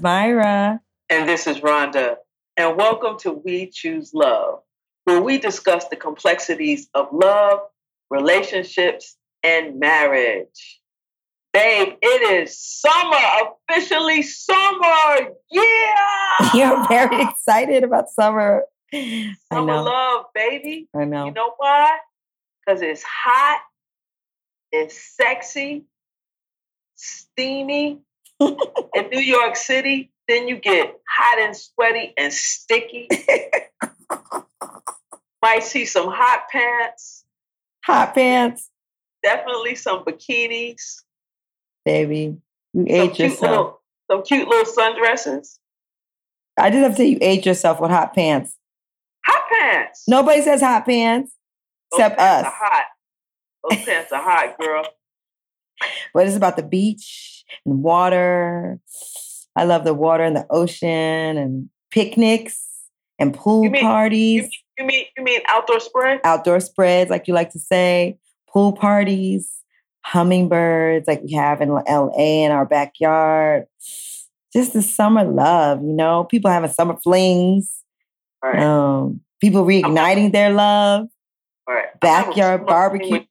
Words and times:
Myra. 0.00 0.80
And 1.10 1.28
this 1.28 1.46
is 1.46 1.58
Rhonda. 1.58 2.16
And 2.56 2.76
welcome 2.76 3.18
to 3.20 3.32
We 3.32 3.70
Choose 3.72 4.12
Love, 4.12 4.60
where 5.04 5.20
we 5.20 5.38
discuss 5.38 5.88
the 5.88 5.96
complexities 5.96 6.88
of 6.94 7.08
love, 7.12 7.60
relationships, 8.10 9.16
and 9.42 9.78
marriage. 9.78 10.80
Babe, 11.52 11.94
it 12.02 12.42
is 12.42 12.58
summer, 12.58 13.16
officially 13.70 14.22
summer. 14.22 15.30
Yeah. 15.50 16.50
You're 16.54 16.86
very 16.88 17.22
excited 17.22 17.84
about 17.84 18.10
summer. 18.10 18.64
Summer 18.92 19.34
I 19.50 19.60
know. 19.64 19.82
love, 19.82 20.24
baby. 20.34 20.88
I 20.94 21.04
know. 21.04 21.26
You 21.26 21.32
know 21.32 21.54
why? 21.56 21.98
Because 22.66 22.82
it's 22.82 23.02
hot, 23.02 23.60
it's 24.72 24.98
sexy, 25.16 25.84
steamy. 26.96 28.00
In 28.40 29.08
New 29.12 29.20
York 29.20 29.56
City, 29.56 30.10
then 30.28 30.48
you 30.48 30.56
get 30.56 30.94
hot 31.08 31.38
and 31.40 31.56
sweaty 31.56 32.14
and 32.16 32.32
sticky. 32.32 33.08
Might 35.42 35.62
see 35.62 35.84
some 35.84 36.08
hot 36.08 36.42
pants. 36.50 37.24
Hot 37.84 38.14
pants. 38.14 38.70
Definitely 39.22 39.74
some 39.74 40.04
bikinis. 40.04 41.02
Baby, 41.84 42.36
you 42.72 42.86
ate 42.88 43.18
yourself. 43.18 43.40
Little, 43.40 43.80
some 44.10 44.22
cute 44.22 44.48
little 44.48 44.72
sundresses. 44.72 45.58
I 46.58 46.70
just 46.70 46.82
have 46.82 46.92
to 46.92 46.96
say 46.96 47.06
you 47.06 47.18
ate 47.20 47.46
yourself 47.46 47.80
with 47.80 47.90
hot 47.90 48.14
pants. 48.14 48.56
Hot 49.26 49.42
pants. 49.50 50.04
Nobody 50.08 50.42
says 50.42 50.60
hot 50.60 50.86
pants 50.86 51.32
Those 51.92 52.00
except 52.00 52.18
pants 52.18 52.48
us. 52.48 52.54
hot. 52.56 52.84
Those 53.68 53.84
pants 53.84 54.12
are 54.12 54.22
hot, 54.22 54.58
girl. 54.58 54.84
But 56.12 56.26
it's 56.26 56.36
about 56.36 56.56
the 56.56 56.64
beach 56.64 57.37
and 57.64 57.82
water. 57.82 58.80
I 59.56 59.64
love 59.64 59.84
the 59.84 59.94
water 59.94 60.22
and 60.22 60.36
the 60.36 60.46
ocean 60.50 60.88
and 60.88 61.68
picnics 61.90 62.68
and 63.18 63.34
pool 63.34 63.64
you 63.64 63.70
mean, 63.70 63.82
parties. 63.82 64.44
You, 64.44 64.50
you, 64.78 64.84
mean 64.86 65.04
you 65.16 65.24
mean 65.24 65.40
outdoor 65.48 65.80
spreads? 65.80 66.20
Outdoor 66.24 66.60
spreads, 66.60 67.10
like 67.10 67.26
you 67.28 67.34
like 67.34 67.50
to 67.50 67.58
say, 67.58 68.18
pool 68.48 68.72
parties, 68.72 69.62
hummingbirds, 70.02 71.08
like 71.08 71.22
we 71.22 71.32
have 71.32 71.60
in 71.60 71.70
LA 71.70 72.44
in 72.44 72.52
our 72.52 72.66
backyard. 72.66 73.66
Just 74.52 74.72
the 74.72 74.82
summer 74.82 75.24
love, 75.24 75.82
you 75.82 75.92
know. 75.92 76.24
People 76.24 76.50
having 76.50 76.70
summer 76.70 76.96
flings. 76.96 77.82
Right. 78.42 78.60
Um, 78.60 79.20
people 79.40 79.64
reigniting 79.64 80.32
their 80.32 80.50
love. 80.50 81.08
Right. 81.68 81.88
Backyard 82.00 82.64
barbecue. 82.64 83.24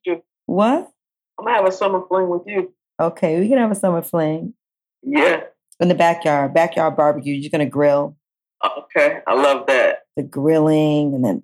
What? 0.46 0.90
I'm 1.38 1.44
gonna 1.44 1.56
have 1.56 1.66
a 1.66 1.72
summer 1.72 2.02
fling 2.08 2.28
with 2.28 2.42
you. 2.46 2.72
Okay, 3.00 3.38
we 3.38 3.48
can 3.48 3.58
have 3.58 3.70
a 3.70 3.74
summer 3.74 4.02
fling. 4.02 4.54
Yeah. 5.02 5.42
In 5.80 5.88
the 5.88 5.94
backyard, 5.94 6.54
backyard 6.54 6.96
barbecue. 6.96 7.34
You're 7.34 7.50
gonna 7.50 7.66
grill. 7.66 8.16
Oh, 8.62 8.82
okay, 8.84 9.20
I 9.26 9.34
love 9.34 9.66
that. 9.68 10.00
The 10.16 10.24
grilling, 10.24 11.14
and 11.14 11.24
then, 11.24 11.42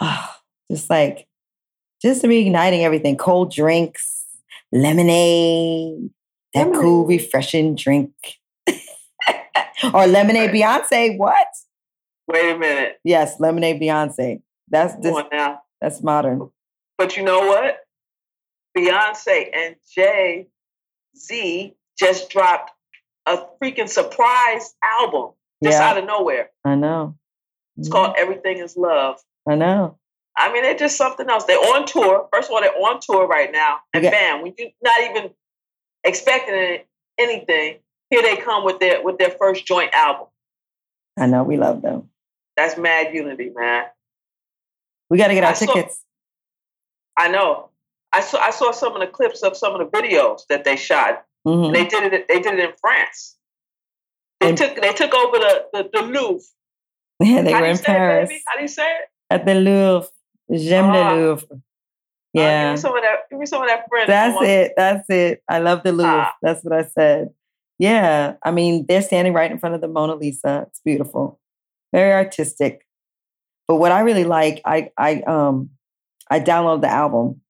oh, 0.00 0.34
just 0.70 0.90
like, 0.90 1.28
just 2.02 2.24
reigniting 2.24 2.82
everything. 2.82 3.16
Cold 3.16 3.52
drinks, 3.52 4.24
lemonade, 4.72 6.10
that 6.54 6.64
lemonade. 6.64 6.80
cool, 6.80 7.06
refreshing 7.06 7.76
drink, 7.76 8.10
or 9.94 10.06
lemonade 10.08 10.50
Beyonce. 10.50 11.16
What? 11.16 11.46
Wait 12.26 12.52
a 12.52 12.58
minute. 12.58 12.98
Yes, 13.04 13.38
lemonade 13.38 13.80
Beyonce. 13.80 14.42
That's 14.68 14.96
this, 14.96 15.16
now. 15.30 15.60
That's 15.80 16.02
modern. 16.02 16.50
But 16.98 17.16
you 17.16 17.22
know 17.22 17.46
what? 17.46 17.78
Beyonce 18.76 19.48
and 19.54 19.76
Jay 19.94 20.48
Z 21.16 21.74
just 21.98 22.30
dropped 22.30 22.72
a 23.26 23.38
freaking 23.60 23.88
surprise 23.88 24.74
album 24.82 25.32
just 25.62 25.78
yeah. 25.78 25.88
out 25.88 25.98
of 25.98 26.04
nowhere. 26.04 26.50
I 26.64 26.74
know. 26.74 27.16
It's 27.76 27.88
called 27.88 28.10
mm-hmm. 28.10 28.22
Everything 28.22 28.58
Is 28.58 28.76
Love. 28.76 29.20
I 29.48 29.54
know. 29.54 29.98
I 30.36 30.52
mean, 30.52 30.62
they're 30.62 30.76
just 30.76 30.96
something 30.96 31.28
else. 31.28 31.44
They're 31.44 31.58
on 31.58 31.86
tour. 31.86 32.28
First 32.32 32.48
of 32.48 32.54
all, 32.54 32.60
they're 32.60 32.70
on 32.70 33.00
tour 33.00 33.26
right 33.26 33.50
now, 33.50 33.78
and 33.94 34.04
yeah. 34.04 34.10
bam, 34.10 34.42
when 34.42 34.54
you're 34.58 34.68
not 34.82 35.00
even 35.10 35.30
expecting 36.04 36.84
anything, 37.18 37.78
here 38.10 38.22
they 38.22 38.36
come 38.36 38.64
with 38.64 38.78
their 38.78 39.02
with 39.02 39.18
their 39.18 39.30
first 39.30 39.66
joint 39.66 39.94
album. 39.94 40.26
I 41.18 41.26
know 41.26 41.42
we 41.42 41.56
love 41.56 41.80
them. 41.80 42.10
That's 42.56 42.76
mad 42.76 43.14
unity, 43.14 43.50
man. 43.54 43.84
We 45.08 45.18
got 45.18 45.28
to 45.28 45.34
get 45.34 45.44
our 45.44 45.50
I 45.50 45.54
tickets. 45.54 46.02
Saw, 47.18 47.24
I 47.24 47.28
know. 47.28 47.70
I 48.12 48.20
saw 48.20 48.38
I 48.38 48.50
saw 48.50 48.70
some 48.70 48.94
of 48.94 49.00
the 49.00 49.06
clips 49.06 49.42
of 49.42 49.56
some 49.56 49.74
of 49.74 49.80
the 49.80 49.96
videos 49.96 50.42
that 50.48 50.64
they 50.64 50.76
shot. 50.76 51.24
Mm-hmm. 51.46 51.72
they 51.72 51.84
did 51.84 52.12
it. 52.12 52.28
They 52.28 52.40
did 52.40 52.58
it 52.58 52.70
in 52.70 52.76
France. 52.80 53.36
They 54.40 54.50
and, 54.50 54.58
took 54.58 54.80
they 54.80 54.92
took 54.92 55.14
over 55.14 55.38
the 55.38 55.64
the, 55.72 55.90
the 55.92 56.02
Louvre. 56.02 56.44
Yeah, 57.20 57.42
they 57.42 57.52
How 57.52 57.60
were 57.60 57.66
in 57.66 57.78
Paris. 57.78 58.30
It, 58.30 58.42
How 58.46 58.56
do 58.56 58.62
you 58.62 58.68
say 58.68 58.86
it? 58.86 59.08
At 59.30 59.46
the 59.46 59.54
Louvre. 59.54 60.08
J'aime 60.50 60.90
uh, 60.90 60.92
le 60.92 61.02
ah. 61.02 61.14
Louvre. 61.14 61.46
Yeah. 62.32 62.42
Uh, 62.42 62.62
give 62.64 62.72
me 62.72 62.76
some 62.76 62.96
of 62.96 63.02
that. 63.02 63.16
Give 63.30 63.38
me 63.38 63.46
some 63.46 63.62
of 63.62 63.68
that 63.68 63.84
French. 63.88 64.06
That's 64.06 64.42
it. 64.42 64.72
That's 64.76 65.10
it. 65.10 65.42
I 65.48 65.58
love 65.58 65.82
the 65.82 65.92
Louvre. 65.92 66.26
Ah. 66.26 66.34
That's 66.42 66.62
what 66.64 66.72
I 66.72 66.84
said. 66.84 67.30
Yeah. 67.78 68.34
I 68.42 68.50
mean, 68.50 68.86
they're 68.86 69.02
standing 69.02 69.32
right 69.32 69.50
in 69.50 69.58
front 69.58 69.74
of 69.74 69.80
the 69.80 69.88
Mona 69.88 70.14
Lisa. 70.14 70.66
It's 70.68 70.80
beautiful. 70.80 71.40
Very 71.92 72.12
artistic. 72.12 72.86
But 73.68 73.76
what 73.76 73.92
I 73.92 74.00
really 74.00 74.24
like, 74.24 74.60
I 74.64 74.90
I 74.96 75.22
um 75.22 75.70
I 76.30 76.40
downloaded 76.40 76.82
the 76.82 76.90
album 76.90 77.40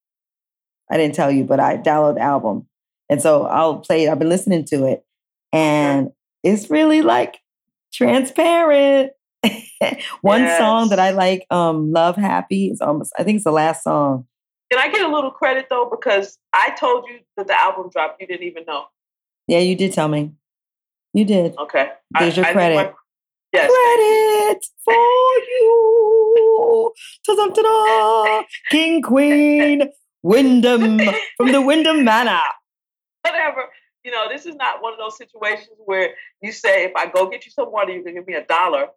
I 0.91 0.97
didn't 0.97 1.15
tell 1.15 1.31
you, 1.31 1.45
but 1.45 1.61
I 1.61 1.77
downloaded 1.77 2.17
the 2.17 2.23
album. 2.23 2.67
And 3.09 3.23
so 3.23 3.47
I'll 3.47 3.79
play 3.79 4.05
it. 4.05 4.11
I've 4.11 4.19
been 4.19 4.29
listening 4.29 4.65
to 4.67 4.87
it. 4.87 5.05
And 5.53 6.11
it's 6.43 6.71
really 6.71 7.03
like 7.03 7.39
transparent. 7.93 9.13
One 10.23 10.43
yes. 10.43 10.59
song 10.59 10.89
that 10.89 10.99
I 10.99 11.11
like, 11.11 11.47
um, 11.51 11.93
Love 11.93 12.17
Happy, 12.17 12.69
is 12.69 12.81
almost, 12.81 13.13
I 13.19 13.23
think 13.23 13.37
it's 13.37 13.45
the 13.45 13.53
last 13.53 13.85
song. 13.85 14.27
Can 14.71 14.81
I 14.81 14.91
get 14.91 15.03
a 15.03 15.13
little 15.13 15.31
credit 15.31 15.67
though? 15.71 15.89
Because 15.89 16.39
I 16.53 16.75
told 16.79 17.05
you 17.09 17.21
that 17.37 17.47
the 17.47 17.59
album 17.59 17.91
dropped, 17.91 18.21
you 18.21 18.27
didn't 18.27 18.47
even 18.47 18.65
know. 18.67 18.87
Yeah, 19.47 19.61
you 19.61 19.77
did 19.77 19.93
tell 19.93 20.09
me. 20.09 20.33
You 21.13 21.25
did. 21.25 21.57
Okay. 21.57 21.91
There's 22.19 22.39
I, 22.39 22.43
your 22.43 22.53
credit. 22.53 22.75
My, 22.75 22.93
yes. 23.53 23.71
Credit 23.71 24.67
for 24.85 24.93
you. 24.93 26.93
Ta-da, 27.25 28.43
King 28.71 29.03
Queen 29.13 29.89
Wyndham 30.27 30.99
from 31.37 31.53
the 31.53 31.63
Wyndham 31.63 32.05
Manor. 32.05 32.41
Whatever. 33.23 33.67
You 34.05 34.11
know, 34.11 34.29
this 34.29 34.47
is 34.47 34.55
not 34.55 34.83
one 34.83 34.93
of 34.93 34.99
those 34.99 35.17
situations 35.17 35.77
where 35.85 36.11
you 36.43 36.53
say, 36.53 36.85
if 36.85 36.93
I 36.97 37.07
go 37.07 37.29
get 37.29 37.45
you 37.45 37.53
some 37.53 37.73
water, 37.73 37.93
you 37.93 38.03
can 38.03 38.15
give 38.15 38.27
me 38.27 38.35
a 38.35 38.45
dollar, 38.45 38.89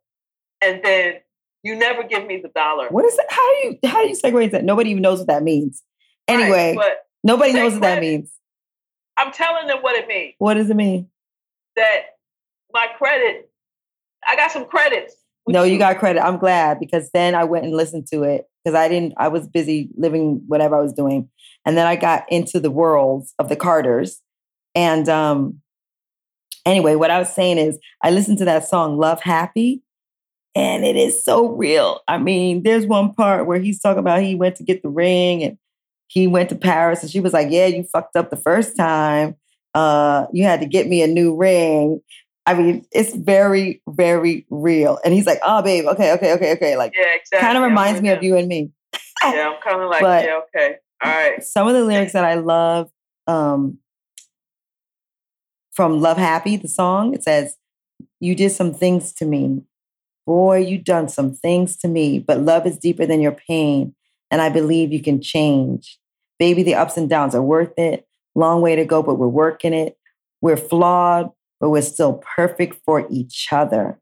and 0.61 0.81
then 0.83 1.15
you 1.63 1.75
never 1.75 2.03
give 2.03 2.25
me 2.25 2.39
the 2.41 2.49
dollar. 2.49 2.89
What 2.89 3.05
is 3.05 3.15
that? 3.17 3.27
How 3.29 3.41
do 3.41 3.67
you 3.67 3.79
how 3.89 4.03
do 4.03 4.09
you 4.09 4.15
segue 4.15 4.51
that? 4.51 4.63
Nobody 4.63 4.91
even 4.91 5.01
knows 5.01 5.19
what 5.19 5.27
that 5.27 5.43
means. 5.43 5.83
Anyway, 6.27 6.75
right, 6.75 6.97
nobody 7.23 7.53
knows 7.53 7.73
what 7.73 7.81
that 7.81 8.01
means. 8.01 8.31
I'm 9.17 9.31
telling 9.31 9.67
them 9.67 9.79
what 9.81 9.95
it 9.95 10.07
means. 10.07 10.35
What 10.37 10.53
does 10.55 10.69
it 10.69 10.75
mean? 10.75 11.09
That 11.75 12.01
my 12.71 12.87
credit, 12.97 13.49
I 14.27 14.35
got 14.35 14.51
some 14.51 14.65
credits. 14.65 15.15
No, 15.51 15.63
you 15.63 15.77
got 15.77 15.99
credit. 15.99 16.23
I'm 16.23 16.37
glad 16.37 16.79
because 16.79 17.09
then 17.11 17.35
I 17.35 17.43
went 17.43 17.65
and 17.65 17.75
listened 17.75 18.07
to 18.07 18.23
it 18.23 18.45
because 18.63 18.75
I 18.75 18.87
didn't, 18.87 19.13
I 19.17 19.27
was 19.27 19.47
busy 19.47 19.89
living 19.97 20.43
whatever 20.47 20.77
I 20.77 20.81
was 20.81 20.93
doing. 20.93 21.29
And 21.65 21.77
then 21.77 21.87
I 21.87 21.95
got 21.95 22.25
into 22.31 22.59
the 22.59 22.71
worlds 22.71 23.33
of 23.39 23.49
the 23.49 23.55
Carters. 23.55 24.21
And 24.75 25.09
um, 25.09 25.61
anyway, 26.65 26.95
what 26.95 27.11
I 27.11 27.19
was 27.19 27.33
saying 27.33 27.57
is 27.57 27.79
I 28.03 28.11
listened 28.11 28.37
to 28.39 28.45
that 28.45 28.67
song, 28.67 28.97
Love 28.97 29.21
Happy, 29.21 29.81
and 30.55 30.83
it 30.83 30.95
is 30.95 31.23
so 31.23 31.49
real. 31.49 32.01
I 32.07 32.17
mean, 32.17 32.63
there's 32.63 32.85
one 32.85 33.13
part 33.13 33.45
where 33.45 33.59
he's 33.59 33.79
talking 33.79 33.99
about 33.99 34.21
he 34.21 34.35
went 34.35 34.55
to 34.57 34.63
get 34.63 34.81
the 34.81 34.89
ring 34.89 35.43
and 35.43 35.57
he 36.07 36.27
went 36.27 36.49
to 36.49 36.55
Paris 36.55 37.01
and 37.01 37.11
she 37.11 37.19
was 37.19 37.33
like, 37.33 37.49
Yeah, 37.51 37.67
you 37.67 37.83
fucked 37.83 38.15
up 38.15 38.29
the 38.29 38.37
first 38.37 38.75
time. 38.75 39.35
Uh, 39.73 40.25
you 40.33 40.43
had 40.43 40.59
to 40.61 40.65
get 40.65 40.87
me 40.87 41.01
a 41.01 41.07
new 41.07 41.35
ring. 41.35 42.01
I 42.49 42.55
mean, 42.55 42.83
it's 42.91 43.13
very, 43.13 43.79
very 43.87 44.47
real. 44.49 44.97
And 45.05 45.13
he's 45.13 45.27
like, 45.27 45.37
oh, 45.45 45.61
babe, 45.61 45.85
okay, 45.85 46.13
okay, 46.13 46.33
okay, 46.33 46.53
okay. 46.53 46.75
Like, 46.75 46.93
yeah, 46.97 47.13
exactly. 47.13 47.45
Kind 47.45 47.57
of 47.59 47.63
reminds 47.63 48.01
me 48.01 48.09
of 48.09 48.23
you 48.23 48.35
and 48.37 48.47
me. 48.47 48.71
yeah, 49.23 49.51
I'm 49.53 49.61
kind 49.61 49.83
of 49.83 49.87
like, 49.87 50.01
but 50.01 50.25
yeah, 50.25 50.39
okay. 50.47 50.77
All 51.03 51.11
right. 51.11 51.43
Some 51.43 51.67
of 51.67 51.75
the 51.75 51.85
lyrics 51.85 52.13
that 52.13 52.25
I 52.25 52.33
love 52.33 52.89
um, 53.27 53.77
from 55.73 56.01
Love 56.01 56.17
Happy, 56.17 56.57
the 56.57 56.67
song, 56.67 57.13
it 57.13 57.23
says, 57.23 57.55
You 58.19 58.33
did 58.33 58.49
some 58.51 58.73
things 58.73 59.13
to 59.13 59.25
me. 59.25 59.61
Boy, 60.25 60.57
you 60.57 60.79
done 60.79 61.07
some 61.07 61.35
things 61.35 61.77
to 61.77 61.87
me, 61.87 62.17
but 62.17 62.41
love 62.41 62.65
is 62.65 62.79
deeper 62.79 63.05
than 63.05 63.21
your 63.21 63.37
pain. 63.47 63.93
And 64.31 64.41
I 64.41 64.49
believe 64.49 64.91
you 64.91 65.03
can 65.03 65.21
change. 65.21 65.99
Baby, 66.39 66.63
the 66.63 66.73
ups 66.73 66.97
and 66.97 67.07
downs 67.07 67.35
are 67.35 67.43
worth 67.43 67.77
it. 67.77 68.07
Long 68.33 68.61
way 68.61 68.75
to 68.75 68.85
go, 68.85 69.03
but 69.03 69.19
we're 69.19 69.27
working 69.27 69.73
it. 69.73 69.99
We're 70.41 70.57
flawed, 70.57 71.29
but 71.59 71.69
we're 71.69 71.81
still 71.81 72.13
perfect 72.35 72.77
for 72.85 73.05
each 73.09 73.47
other. 73.51 73.99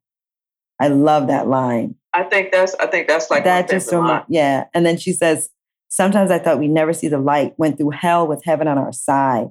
I 0.80 0.90
love 0.90 1.28
that 1.28 1.48
line. 1.48 1.96
I 2.14 2.24
think 2.24 2.52
that's 2.52 2.76
I 2.76 2.88
think 2.88 3.08
that's 3.08 3.30
like 3.30 3.44
that 3.44 3.70
just 3.70 3.92
remi- 3.92 4.24
yeah. 4.28 4.66
And 4.74 4.86
then 4.86 4.98
she 4.98 5.12
says, 5.14 5.50
Sometimes 5.90 6.32
I 6.32 6.40
thought 6.40 6.60
we'd 6.60 6.68
never 6.70 6.94
see 6.94 7.08
the 7.08 7.18
light, 7.18 7.54
went 7.58 7.78
through 7.78 7.92
hell 7.92 8.28
with 8.28 8.44
heaven 8.44 8.68
on 8.68 8.78
our 8.78 8.92
side. 8.92 9.50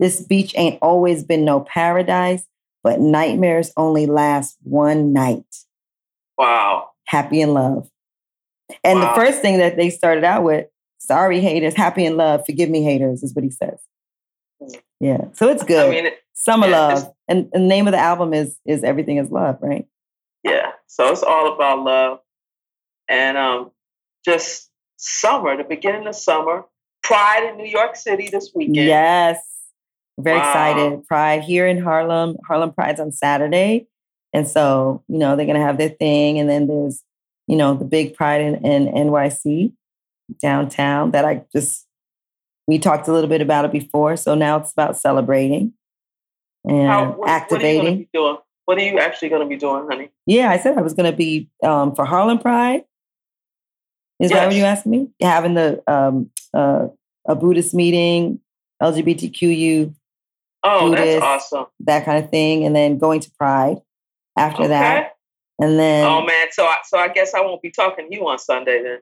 This 0.00 0.20
beach 0.20 0.52
ain't 0.56 0.78
always 0.82 1.22
been 1.24 1.44
no 1.44 1.60
paradise, 1.60 2.44
but 2.82 3.00
nightmares 3.00 3.72
only 3.76 4.06
last 4.06 4.56
one 4.62 5.12
night. 5.12 5.44
Wow. 6.36 6.90
Happy 7.06 7.40
in 7.40 7.54
love. 7.54 7.88
And 8.82 8.98
Wow. 8.98 9.08
the 9.08 9.14
first 9.20 9.40
thing 9.40 9.58
that 9.58 9.76
they 9.76 9.90
started 9.90 10.24
out 10.24 10.42
with, 10.42 10.66
sorry, 10.98 11.40
haters, 11.40 11.74
happy 11.74 12.04
in 12.04 12.16
love, 12.16 12.44
forgive 12.44 12.68
me, 12.68 12.82
haters, 12.82 13.22
is 13.22 13.32
what 13.34 13.44
he 13.44 13.50
says. 13.50 13.78
Mm. 14.62 14.80
Yeah. 15.00 15.24
So 15.34 15.48
it's 15.48 15.62
good. 15.62 15.86
I 15.86 15.90
mean, 15.90 16.06
it- 16.06 16.18
Summer 16.34 16.66
yeah, 16.68 16.78
love. 16.78 17.12
And, 17.28 17.48
the 17.52 17.58
name 17.58 17.86
of 17.88 17.92
the 17.92 17.98
album 17.98 18.32
is 18.34 18.58
is 18.64 18.84
Everything 18.84 19.16
is 19.18 19.30
Love, 19.30 19.58
right? 19.60 19.86
yeah. 20.44 20.72
So 20.86 21.10
it's 21.10 21.22
all 21.24 21.52
about 21.52 21.80
love. 21.82 22.20
And 23.08 23.36
um, 23.36 23.70
just 24.24 24.70
summer, 24.96 25.56
the 25.56 25.64
beginning 25.64 26.06
of 26.06 26.14
summer. 26.14 26.64
Pride 27.02 27.48
in 27.50 27.56
New 27.56 27.66
York 27.68 27.94
City 27.96 28.28
this 28.30 28.50
weekend. 28.54 28.76
Yes. 28.76 29.38
Very 30.18 30.38
Wow. 30.38 30.48
excited. 30.48 31.06
Pride 31.06 31.42
here 31.42 31.66
in 31.66 31.78
Harlem. 31.82 32.36
Harlem 32.46 32.72
Pride's 32.72 32.98
on 33.00 33.12
Saturday. 33.12 33.86
And 34.32 34.48
so, 34.48 35.02
you 35.08 35.18
know, 35.18 35.36
they're 35.36 35.46
gonna 35.46 35.60
have 35.64 35.78
their 35.78 35.88
thing. 35.90 36.38
And 36.38 36.48
then 36.50 36.66
there's, 36.66 37.02
you 37.46 37.56
know, 37.56 37.74
the 37.74 37.84
big 37.84 38.14
pride 38.16 38.40
in, 38.40 38.56
in 38.66 38.86
NYC 38.92 39.72
downtown 40.40 41.12
that 41.12 41.24
I 41.24 41.44
just 41.52 41.86
we 42.66 42.78
talked 42.80 43.06
a 43.06 43.12
little 43.12 43.30
bit 43.30 43.40
about 43.42 43.64
it 43.64 43.70
before. 43.72 44.16
So 44.16 44.34
now 44.34 44.56
it's 44.58 44.72
about 44.72 44.96
celebrating 44.96 45.72
and 46.66 46.88
How, 46.88 47.04
what, 47.12 47.18
what 47.18 47.28
are 47.28 47.32
you 47.32 47.38
going 47.38 47.50
to 47.50 47.60
activating. 47.92 48.08
doing? 48.12 48.36
What 48.64 48.78
are 48.78 48.82
you 48.82 48.98
actually 48.98 49.28
going 49.28 49.42
to 49.42 49.48
be 49.48 49.56
doing, 49.56 49.86
honey? 49.88 50.10
yeah, 50.26 50.50
I 50.50 50.58
said 50.58 50.76
I 50.76 50.82
was 50.82 50.92
gonna 50.94 51.12
be 51.12 51.48
um, 51.62 51.94
for 51.94 52.04
Harlem 52.04 52.38
Pride. 52.40 52.82
Is 54.18 54.30
that 54.32 54.46
what 54.46 54.56
you 54.56 54.64
asked 54.64 54.86
me? 54.86 55.08
Having 55.20 55.54
the 55.54 55.82
um, 55.92 56.30
uh, 56.52 56.88
a 57.28 57.34
Buddhist 57.36 57.74
meeting, 57.74 58.40
LGBTQU 58.82 59.94
Oh, 60.64 60.88
Buddhist. 60.90 61.20
that's 61.20 61.52
awesome. 61.52 61.66
that 61.80 62.04
kind 62.04 62.24
of 62.24 62.30
thing, 62.30 62.64
and 62.64 62.74
then 62.74 62.98
going 62.98 63.20
to 63.20 63.30
Pride 63.38 63.76
after 64.36 64.62
Okay. 64.64 64.68
that, 64.70 65.12
and 65.60 65.78
then 65.78 66.04
Oh 66.06 66.24
man, 66.24 66.46
so 66.50 66.64
I, 66.64 66.76
so 66.84 66.98
I 66.98 67.08
guess 67.08 67.34
I 67.34 67.40
won't 67.42 67.62
be 67.62 67.70
talking 67.70 68.10
to 68.10 68.16
you 68.16 68.26
on 68.26 68.38
Sunday 68.38 68.82
then. 68.82 68.98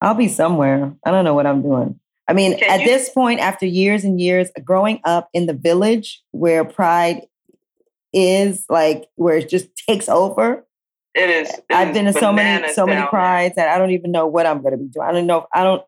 I'll 0.00 0.14
be 0.14 0.28
somewhere. 0.28 0.94
I 1.04 1.10
don't 1.10 1.24
know 1.24 1.34
what 1.34 1.46
I'm 1.46 1.62
doing. 1.62 2.00
I 2.32 2.34
mean, 2.34 2.58
Can 2.58 2.70
at 2.70 2.80
you- 2.80 2.86
this 2.86 3.10
point, 3.10 3.40
after 3.40 3.66
years 3.66 4.04
and 4.04 4.18
years 4.18 4.48
growing 4.64 5.00
up 5.04 5.28
in 5.34 5.44
the 5.44 5.52
village 5.52 6.22
where 6.30 6.64
Pride 6.64 7.26
is, 8.14 8.64
like 8.70 9.06
where 9.16 9.36
it 9.36 9.50
just 9.50 9.68
takes 9.76 10.08
over. 10.08 10.66
It 11.14 11.28
is. 11.28 11.50
it 11.50 11.64
I've 11.70 11.88
is 11.88 11.94
been 11.94 12.06
to 12.06 12.12
so 12.14 12.32
many, 12.32 12.72
so 12.72 12.86
many 12.86 13.02
there. 13.02 13.08
prides 13.08 13.56
that 13.56 13.68
I 13.68 13.76
don't 13.76 13.90
even 13.90 14.12
know 14.12 14.26
what 14.26 14.46
I'm 14.46 14.62
going 14.62 14.72
to 14.72 14.78
be 14.78 14.86
doing. 14.88 15.06
I 15.06 15.12
don't 15.12 15.26
know. 15.26 15.40
If, 15.40 15.44
I 15.52 15.62
don't. 15.62 15.82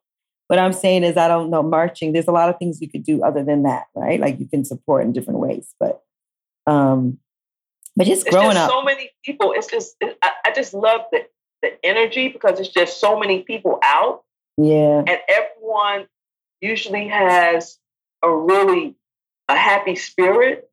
What 0.49 0.58
I'm 0.58 0.75
saying 0.75 1.05
is, 1.05 1.17
I 1.17 1.29
don't 1.29 1.49
know 1.49 1.62
marching. 1.62 2.12
There's 2.12 2.29
a 2.29 2.32
lot 2.32 2.50
of 2.50 2.58
things 2.58 2.82
you 2.82 2.90
could 2.90 3.05
do 3.05 3.23
other 3.23 3.43
than 3.43 3.62
that, 3.62 3.85
right? 3.94 4.20
Like 4.20 4.38
you 4.38 4.47
can 4.47 4.67
support 4.67 5.02
in 5.05 5.12
different 5.14 5.40
ways, 5.40 5.75
but, 5.81 6.02
um, 6.67 7.19
but 7.97 8.06
just 8.06 8.26
It's 8.26 8.35
growing 8.35 8.52
just 8.52 8.58
up, 8.58 8.70
so 8.70 8.82
many 8.82 9.11
people. 9.25 9.55
It's 9.56 9.67
just 9.67 9.97
it, 10.02 10.19
I, 10.23 10.32
I 10.44 10.52
just 10.52 10.75
love 10.75 11.00
the 11.11 11.20
the 11.62 11.73
energy 11.82 12.29
because 12.29 12.61
it's 12.61 12.69
just 12.69 13.00
so 13.00 13.19
many 13.19 13.43
people 13.44 13.79
out, 13.82 14.25
yeah, 14.58 14.99
and 15.06 15.19
everyone 15.26 16.06
usually 16.64 17.08
has 17.08 17.78
a 18.22 18.31
really 18.34 18.96
a 19.49 19.56
happy 19.56 19.94
spirit. 19.96 20.69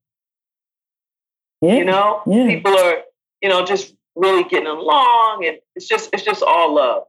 yeah, 1.61 1.75
You 1.75 1.85
know, 1.85 2.21
yeah. 2.25 2.47
people 2.47 2.75
are 2.77 2.97
you 3.41 3.49
know 3.49 3.65
just 3.65 3.93
really 4.15 4.43
getting 4.43 4.67
along, 4.67 5.45
and 5.45 5.57
it's 5.75 5.87
just 5.87 6.09
it's 6.13 6.23
just 6.23 6.41
all 6.41 6.75
love. 6.75 7.03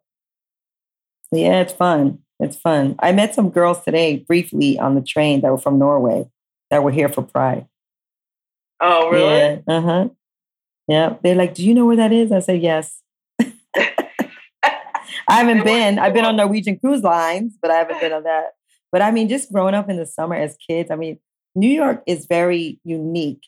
Yeah, 1.30 1.60
it's 1.60 1.72
fun. 1.72 2.18
It's 2.40 2.56
fun. 2.56 2.96
I 2.98 3.12
met 3.12 3.34
some 3.34 3.50
girls 3.50 3.82
today 3.84 4.18
briefly 4.18 4.78
on 4.78 4.94
the 4.94 5.00
train 5.00 5.40
that 5.42 5.50
were 5.50 5.58
from 5.58 5.78
Norway 5.78 6.28
that 6.70 6.82
were 6.82 6.90
here 6.90 7.08
for 7.08 7.22
Pride. 7.22 7.66
Oh, 8.80 9.10
really? 9.10 9.38
Yeah. 9.38 9.58
Uh 9.68 9.80
huh. 9.80 10.08
Yeah. 10.88 11.16
They're 11.22 11.36
like, 11.36 11.54
"Do 11.54 11.64
you 11.64 11.72
know 11.74 11.86
where 11.86 11.96
that 11.96 12.12
is?" 12.12 12.32
I 12.32 12.40
said, 12.40 12.60
"Yes." 12.60 13.00
I 15.28 15.38
haven't 15.38 15.64
been. 15.64 15.98
I've 15.98 16.12
been 16.12 16.24
on 16.24 16.36
Norwegian 16.42 16.78
cruise 16.78 17.02
lines, 17.02 17.56
but 17.62 17.70
I 17.70 17.76
haven't 17.76 18.00
been 18.00 18.12
on 18.12 18.24
that. 18.24 18.52
But 18.92 19.02
I 19.02 19.10
mean, 19.10 19.28
just 19.28 19.50
growing 19.52 19.74
up 19.74 19.88
in 19.88 19.96
the 19.96 20.06
summer 20.06 20.34
as 20.36 20.56
kids, 20.68 20.90
I 20.90 20.96
mean, 20.96 21.18
New 21.54 21.68
York 21.70 22.02
is 22.06 22.26
very 22.26 22.78
unique. 22.84 23.46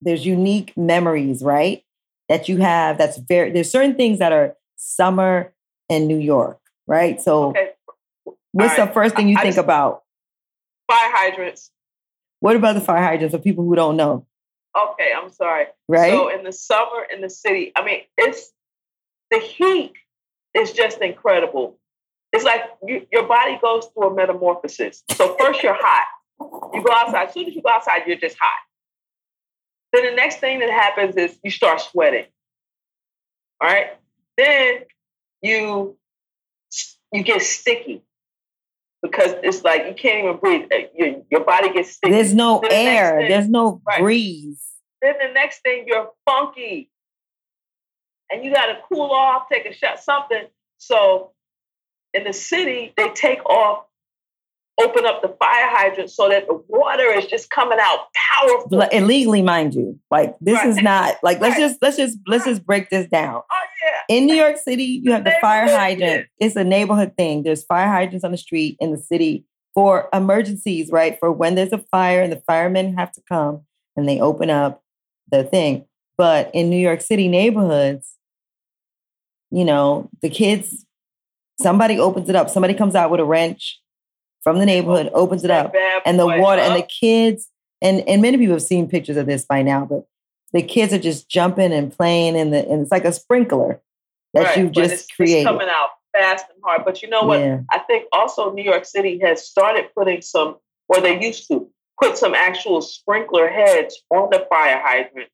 There's 0.00 0.26
unique 0.26 0.74
memories, 0.76 1.42
right? 1.42 1.82
That 2.28 2.48
you 2.48 2.56
have. 2.58 2.98
That's 2.98 3.18
very. 3.18 3.52
There's 3.52 3.70
certain 3.70 3.94
things 3.94 4.18
that 4.18 4.32
are 4.32 4.56
summer 4.76 5.52
in 5.88 6.06
New 6.06 6.18
York, 6.18 6.58
right? 6.86 7.20
So, 7.20 7.50
Okay. 7.50 7.70
what's 8.52 8.78
All 8.78 8.86
the 8.86 8.92
first 8.92 9.14
thing 9.14 9.28
you 9.28 9.36
I 9.36 9.42
think 9.42 9.54
just- 9.54 9.64
about? 9.64 10.02
Fire 10.88 11.10
hydrants. 11.12 11.70
What 12.40 12.56
about 12.56 12.74
the 12.74 12.80
fire 12.80 13.02
hydrants 13.02 13.34
for 13.34 13.40
people 13.40 13.64
who 13.64 13.74
don't 13.74 13.96
know, 13.96 14.26
Okay, 14.76 15.10
I'm 15.16 15.30
sorry. 15.30 15.66
right? 15.88 16.12
So 16.12 16.28
in 16.28 16.44
the 16.44 16.52
summer 16.52 17.02
in 17.12 17.20
the 17.22 17.30
city, 17.30 17.72
I 17.74 17.82
mean, 17.84 18.02
it's 18.18 18.52
the 19.30 19.38
heat 19.38 19.94
is 20.54 20.72
just 20.72 20.98
incredible. 20.98 21.78
It's 22.36 22.44
like 22.44 22.60
you, 22.86 23.06
your 23.10 23.26
body 23.26 23.58
goes 23.62 23.86
through 23.94 24.08
a 24.08 24.14
metamorphosis. 24.14 25.02
So 25.12 25.34
first 25.40 25.62
you're 25.62 25.76
hot. 25.78 26.06
You 26.74 26.82
go 26.84 26.92
outside. 26.92 27.28
As 27.28 27.34
soon 27.34 27.46
as 27.46 27.54
you 27.54 27.62
go 27.62 27.70
outside, 27.70 28.02
you're 28.06 28.18
just 28.18 28.36
hot. 28.38 28.58
Then 29.92 30.04
the 30.04 30.12
next 30.14 30.38
thing 30.40 30.58
that 30.60 30.70
happens 30.70 31.16
is 31.16 31.38
you 31.42 31.50
start 31.50 31.80
sweating. 31.80 32.26
All 33.60 33.68
right. 33.70 33.96
Then 34.36 34.80
you 35.40 35.96
you 37.12 37.22
get 37.22 37.40
sticky 37.40 38.02
because 39.02 39.34
it's 39.42 39.62
like 39.64 39.86
you 39.86 39.94
can't 39.94 40.24
even 40.24 40.36
breathe. 40.36 40.68
Uh, 40.70 40.88
Your, 40.94 41.22
your 41.30 41.44
body 41.44 41.72
gets 41.72 41.92
sticky. 41.92 42.12
There's 42.12 42.34
no 42.34 42.60
the 42.60 42.72
air. 42.72 43.16
thing- 43.18 43.28
There's 43.30 43.48
no 43.48 43.80
Right. 43.86 44.00
breeze. 44.00 44.62
Then 45.00 45.14
the 45.18 45.32
next 45.32 45.60
thing 45.62 45.84
you're 45.86 46.10
funky. 46.26 46.90
And 48.30 48.44
you 48.44 48.52
gotta 48.52 48.78
cool 48.92 49.10
off, 49.12 49.48
take 49.50 49.64
a 49.66 49.72
shot, 49.72 50.00
something. 50.00 50.46
So 50.78 51.32
in 52.16 52.24
the 52.24 52.32
city, 52.32 52.92
they 52.96 53.08
take 53.10 53.44
off, 53.46 53.84
open 54.80 55.06
up 55.06 55.22
the 55.22 55.28
fire 55.28 55.68
hydrant 55.70 56.10
so 56.10 56.28
that 56.28 56.46
the 56.46 56.62
water 56.68 57.04
is 57.12 57.26
just 57.26 57.50
coming 57.50 57.78
out 57.80 58.06
powerful. 58.14 58.80
Illegally, 58.92 59.42
mind 59.42 59.74
you. 59.74 59.98
Like 60.10 60.36
this 60.40 60.56
Right. 60.58 60.68
is 60.68 60.76
not 60.82 61.16
like 61.22 61.40
let's 61.40 61.54
Right. 61.54 61.60
just 61.68 61.80
let's 61.82 61.96
just 61.96 62.18
let's 62.26 62.44
just 62.44 62.64
break 62.66 62.90
this 62.90 63.06
down. 63.08 63.36
oh 63.50 63.62
yeah. 63.84 64.16
In 64.16 64.26
New 64.26 64.34
York 64.34 64.56
City, 64.58 64.84
you 65.02 65.12
have 65.12 65.24
the 65.24 65.32
fire 65.40 65.66
hydrant. 65.68 66.26
It's 66.40 66.56
a 66.56 66.64
neighborhood 66.64 67.14
thing. 67.16 67.42
There's 67.42 67.64
fire 67.64 67.88
hydrants 67.88 68.24
on 68.24 68.32
the 68.32 68.36
street 68.38 68.76
in 68.80 68.92
the 68.92 68.98
city 68.98 69.44
for 69.74 70.08
emergencies, 70.12 70.90
right? 70.90 71.18
For 71.20 71.30
when 71.32 71.54
there's 71.54 71.72
a 71.72 71.78
fire 71.90 72.22
and 72.22 72.32
the 72.32 72.42
firemen 72.46 72.96
have 72.96 73.12
to 73.12 73.22
come 73.28 73.62
and 73.96 74.08
they 74.08 74.20
open 74.20 74.48
up 74.50 74.82
the 75.30 75.44
thing. 75.44 75.84
But 76.18 76.50
in 76.54 76.70
New 76.70 76.78
York 76.78 77.00
City 77.02 77.28
neighborhoods, 77.28 78.14
you 79.50 79.64
know, 79.64 80.08
the 80.22 80.30
kids, 80.30 80.85
somebody 81.60 81.98
opens 81.98 82.28
it 82.28 82.36
up. 82.36 82.50
Somebody 82.50 82.74
comes 82.74 82.94
out 82.94 83.10
with 83.10 83.20
a 83.20 83.24
wrench 83.24 83.80
from 84.42 84.58
the 84.58 84.66
neighborhood, 84.66 85.10
opens 85.12 85.44
it 85.44 85.50
up, 85.50 85.74
and 86.04 86.18
the 86.18 86.26
water 86.26 86.62
and 86.62 86.76
the 86.76 86.82
kids 86.86 87.48
and 87.82 88.00
and 88.08 88.22
many 88.22 88.38
people 88.38 88.54
have 88.54 88.62
seen 88.62 88.88
pictures 88.88 89.16
of 89.16 89.26
this 89.26 89.44
by 89.44 89.62
now, 89.62 89.84
but 89.84 90.06
the 90.52 90.62
kids 90.62 90.92
are 90.92 90.98
just 90.98 91.28
jumping 91.28 91.72
and 91.72 91.92
playing 91.96 92.36
in 92.36 92.50
the 92.50 92.66
and 92.68 92.82
it's 92.82 92.90
like 92.92 93.04
a 93.04 93.12
sprinkler 93.12 93.80
that 94.34 94.44
Right, 94.44 94.58
you've 94.58 94.72
just 94.72 94.92
it's, 94.94 95.14
it's 95.18 95.44
coming 95.44 95.68
out 95.68 95.88
fast 96.12 96.46
and 96.52 96.58
hard. 96.64 96.84
But 96.84 97.02
you 97.02 97.08
know 97.08 97.22
what? 97.22 97.40
Yeah. 97.40 97.60
I 97.70 97.78
think 97.80 98.06
also 98.12 98.52
New 98.52 98.64
York 98.64 98.84
City 98.84 99.18
has 99.22 99.46
started 99.46 99.86
putting 99.96 100.22
some, 100.22 100.56
or 100.88 101.00
they 101.00 101.20
used 101.20 101.48
to 101.48 101.68
put 102.00 102.16
some 102.18 102.34
actual 102.34 102.80
sprinkler 102.80 103.48
heads 103.48 104.02
on 104.10 104.28
the 104.30 104.46
fire 104.48 104.80
hydrants 104.82 105.32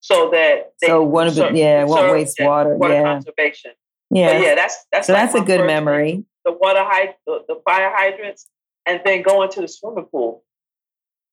so 0.00 0.30
that 0.30 0.72
they 0.80 0.88
So 0.88 1.02
one 1.02 1.26
of 1.28 1.34
the 1.34 1.50
yeah, 1.54 1.84
won't 1.84 2.12
waste 2.12 2.38
water. 2.40 2.76
water 2.76 2.94
Yeah. 2.94 3.02
conservation. 3.04 3.72
Yeah. 4.14 4.38
Yeah, 4.40 4.54
that's 4.54 4.76
that's 4.92 5.06
so 5.06 5.12
like 5.12 5.22
that's 5.32 5.34
a 5.34 5.44
good 5.44 5.66
memory. 5.66 6.24
The 6.44 6.52
water 6.52 6.80
hyd- 6.80 7.14
the, 7.26 7.40
the 7.48 7.60
fire 7.64 7.90
hydrants, 7.94 8.46
and 8.86 9.00
then 9.04 9.22
going 9.22 9.50
to 9.52 9.60
the 9.60 9.68
swimming 9.68 10.04
pool. 10.06 10.44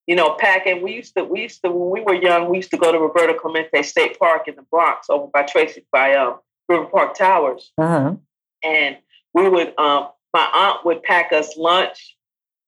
You 0.08 0.16
know, 0.16 0.36
packing. 0.40 0.82
We 0.82 0.94
used 0.94 1.16
to 1.16 1.24
we 1.24 1.42
used 1.42 1.62
to 1.64 1.70
when 1.72 1.90
we 1.92 2.02
were 2.02 2.20
young, 2.20 2.50
we 2.50 2.58
used 2.58 2.72
to 2.72 2.78
go 2.78 2.92
to 2.92 2.98
Roberto 3.00 3.34
Clemente 3.34 3.84
State 3.84 4.18
Park 4.18 4.48
in 4.48 4.56
the 4.56 4.64
Bronx 4.64 5.08
over 5.10 5.28
by 5.28 5.44
Tracy 5.44 5.86
by 5.92 6.16
um, 6.16 6.40
River 6.68 6.86
Park 6.86 7.16
Towers 7.16 7.72
Uh-huh. 7.78 8.16
and 8.64 8.98
we 9.34 9.48
would 9.50 9.78
um 9.80 10.10
my 10.34 10.48
aunt 10.54 10.86
would 10.86 11.04
pack 11.04 11.32
us 11.34 11.58
lunch 11.58 12.16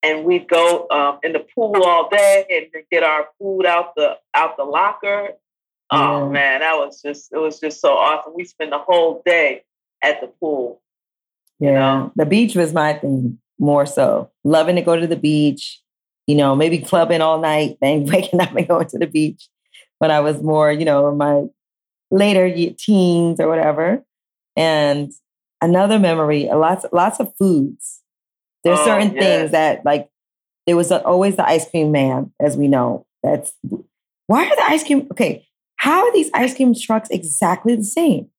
and 0.03 0.23
we'd 0.25 0.47
go 0.47 0.87
um, 0.89 1.19
in 1.23 1.31
the 1.33 1.45
pool 1.53 1.83
all 1.83 2.09
day 2.09 2.45
and 2.49 2.83
get 2.91 3.03
our 3.03 3.27
food 3.39 3.65
out 3.65 3.93
the 3.95 4.17
out 4.33 4.57
the 4.57 4.63
locker 4.63 5.29
oh 5.91 6.25
Yeah. 6.25 6.29
man 6.31 6.59
that 6.61 6.73
was 6.75 7.01
just 7.01 7.31
it 7.33 7.37
was 7.37 7.59
just 7.59 7.81
so 7.81 7.93
awesome 7.93 8.33
we 8.35 8.45
spent 8.45 8.69
the 8.71 8.77
whole 8.79 9.21
day 9.25 9.63
at 10.03 10.21
the 10.21 10.27
pool 10.27 10.81
Yeah. 11.59 11.71
know? 11.73 12.11
The 12.15 12.25
beach 12.25 12.55
was 12.55 12.73
my 12.73 12.93
thing 12.93 13.39
more 13.59 13.85
so. 13.85 14.31
Loving 14.43 14.75
to 14.77 14.81
go 14.81 14.95
to 14.99 15.07
the 15.07 15.15
beach, 15.15 15.81
you 16.27 16.35
know, 16.35 16.55
maybe 16.55 16.79
clubbing 16.79 17.21
all 17.21 17.39
night, 17.39 17.77
then 17.81 18.05
waking 18.11 18.41
up 18.41 18.55
and 18.55 18.67
going 18.67 18.87
to 18.87 18.97
the 18.99 19.07
beach 19.07 19.47
when 19.99 20.11
I 20.11 20.19
was 20.19 20.41
more, 20.41 20.71
you 20.71 20.85
know, 20.85 21.09
in 21.09 21.17
my 21.17 21.43
later 22.09 22.49
teens 22.77 23.39
or 23.39 23.47
whatever. 23.47 24.03
And 24.57 25.11
another 25.61 25.99
memory, 25.99 26.49
uh, 26.49 26.57
lots 26.57 26.85
lots 26.91 27.19
of 27.19 27.33
foods. 27.37 28.01
There's 28.63 28.79
Oh, 28.79 28.85
certain 28.85 29.13
yes. 29.15 29.23
things 29.23 29.51
that 29.51 29.85
like 29.85 30.09
there 30.67 30.75
was 30.75 30.91
always 30.91 31.35
the 31.35 31.47
ice 31.47 31.69
cream 31.69 31.91
man, 31.91 32.31
as 32.39 32.57
we 32.57 32.67
know. 32.67 33.05
That's 33.23 33.53
Why 34.27 34.45
are 34.47 34.55
the 34.55 34.63
ice 34.69 34.83
cream? 34.83 35.07
Okay, 35.11 35.47
how 35.77 36.03
are 36.05 36.13
these 36.13 36.29
ice 36.33 36.55
cream 36.55 36.73
trucks 36.75 37.09
exactly 37.09 37.75
the 37.75 37.83
same? 37.83 38.29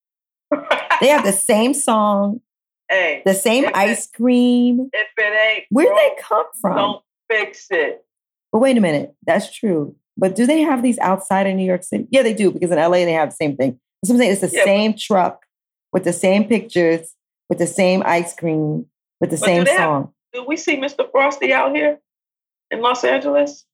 They 1.03 1.09
have 1.09 1.25
the 1.25 1.33
same 1.33 1.75
song, 1.75 2.41
hey, 2.89 3.23
the 3.27 3.35
same 3.35 3.67
ice 3.75 4.07
cream. 4.11 4.89
if 4.93 5.09
it 5.19 5.23
ain't 5.57 5.65
Where 5.71 5.87
would 5.93 5.97
they 5.97 6.13
come 6.23 6.47
from? 6.61 6.77
don't 6.77 7.03
fix 7.31 7.67
it. 7.71 8.05
But 8.53 8.61
wait 8.61 8.77
a 8.77 8.81
minute, 8.81 9.15
that's 9.27 9.53
true. 9.55 9.97
But 10.17 10.35
do 10.37 10.47
they 10.47 10.61
have 10.61 10.83
these 10.83 10.99
outside 10.99 11.47
of 11.47 11.55
New 11.57 11.65
York 11.65 11.83
City? 11.83 12.07
Yeah, 12.11 12.23
they 12.23 12.35
do 12.35 12.51
because 12.51 12.71
in 12.71 12.79
LA 12.79 13.05
they 13.05 13.13
have 13.13 13.31
the 13.31 13.37
same 13.37 13.57
thing. 13.57 13.81
That's 14.03 14.11
what 14.11 14.17
I'm 14.17 14.19
saying. 14.21 14.33
It's 14.33 14.41
the 14.43 14.49
Yeah, 14.49 14.61
but- 14.61 14.65
same 14.65 14.95
truck 14.97 15.47
with 15.93 16.05
the 16.05 16.13
same 16.13 16.45
pictures, 16.45 17.15
with 17.49 17.59
the 17.59 17.67
same 17.67 18.03
ice 18.07 18.35
cream, 18.35 18.87
with 19.21 19.31
the 19.31 19.37
But 19.39 19.47
do 19.47 19.53
same 19.53 19.67
have- 19.67 19.77
song. 19.77 20.15
Do 20.33 20.45
we 20.47 20.57
see 20.57 20.77
Mr. 20.77 21.11
Frosty 21.11 21.53
out 21.53 21.75
here 21.75 21.99
in 22.71 22.81
Los 22.81 23.05
Angeles? 23.05 23.67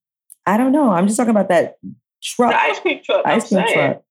I 0.46 0.56
don't 0.56 0.72
know. 0.72 0.90
I'm 0.90 1.06
just 1.06 1.16
talking 1.16 1.30
about 1.30 1.48
that 1.50 1.76
truck, 2.22 2.50
The 2.52 2.60
ice 2.60 2.80
cream 2.80 3.00
truck. 3.04 3.26
ice 3.26 3.52
I'm 3.52 3.58
cream 3.64 3.68
saying. 3.74 3.90
truck. 3.92 4.02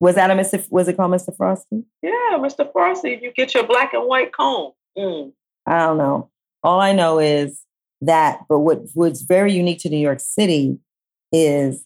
Was 0.00 0.14
that 0.14 0.30
a 0.30 0.34
Mr. 0.34 0.66
Was 0.70 0.88
it 0.88 0.96
called 0.96 1.12
Mr. 1.12 1.36
Frosty? 1.36 1.84
Yeah, 2.02 2.10
Mr. 2.38 2.70
Frosty, 2.72 3.18
you 3.22 3.32
get 3.32 3.52
your 3.54 3.64
black 3.66 3.92
and 3.92 4.06
white 4.06 4.32
cone. 4.34 4.72
Mm. 4.96 5.32
I 5.66 5.78
don't 5.80 5.98
know. 5.98 6.30
All 6.62 6.80
I 6.80 6.92
know 6.92 7.18
is 7.18 7.60
that, 8.00 8.40
but 8.48 8.60
what 8.60 8.80
what's 8.94 9.20
very 9.22 9.52
unique 9.52 9.80
to 9.80 9.90
New 9.90 9.98
York 9.98 10.20
City 10.20 10.78
is 11.32 11.84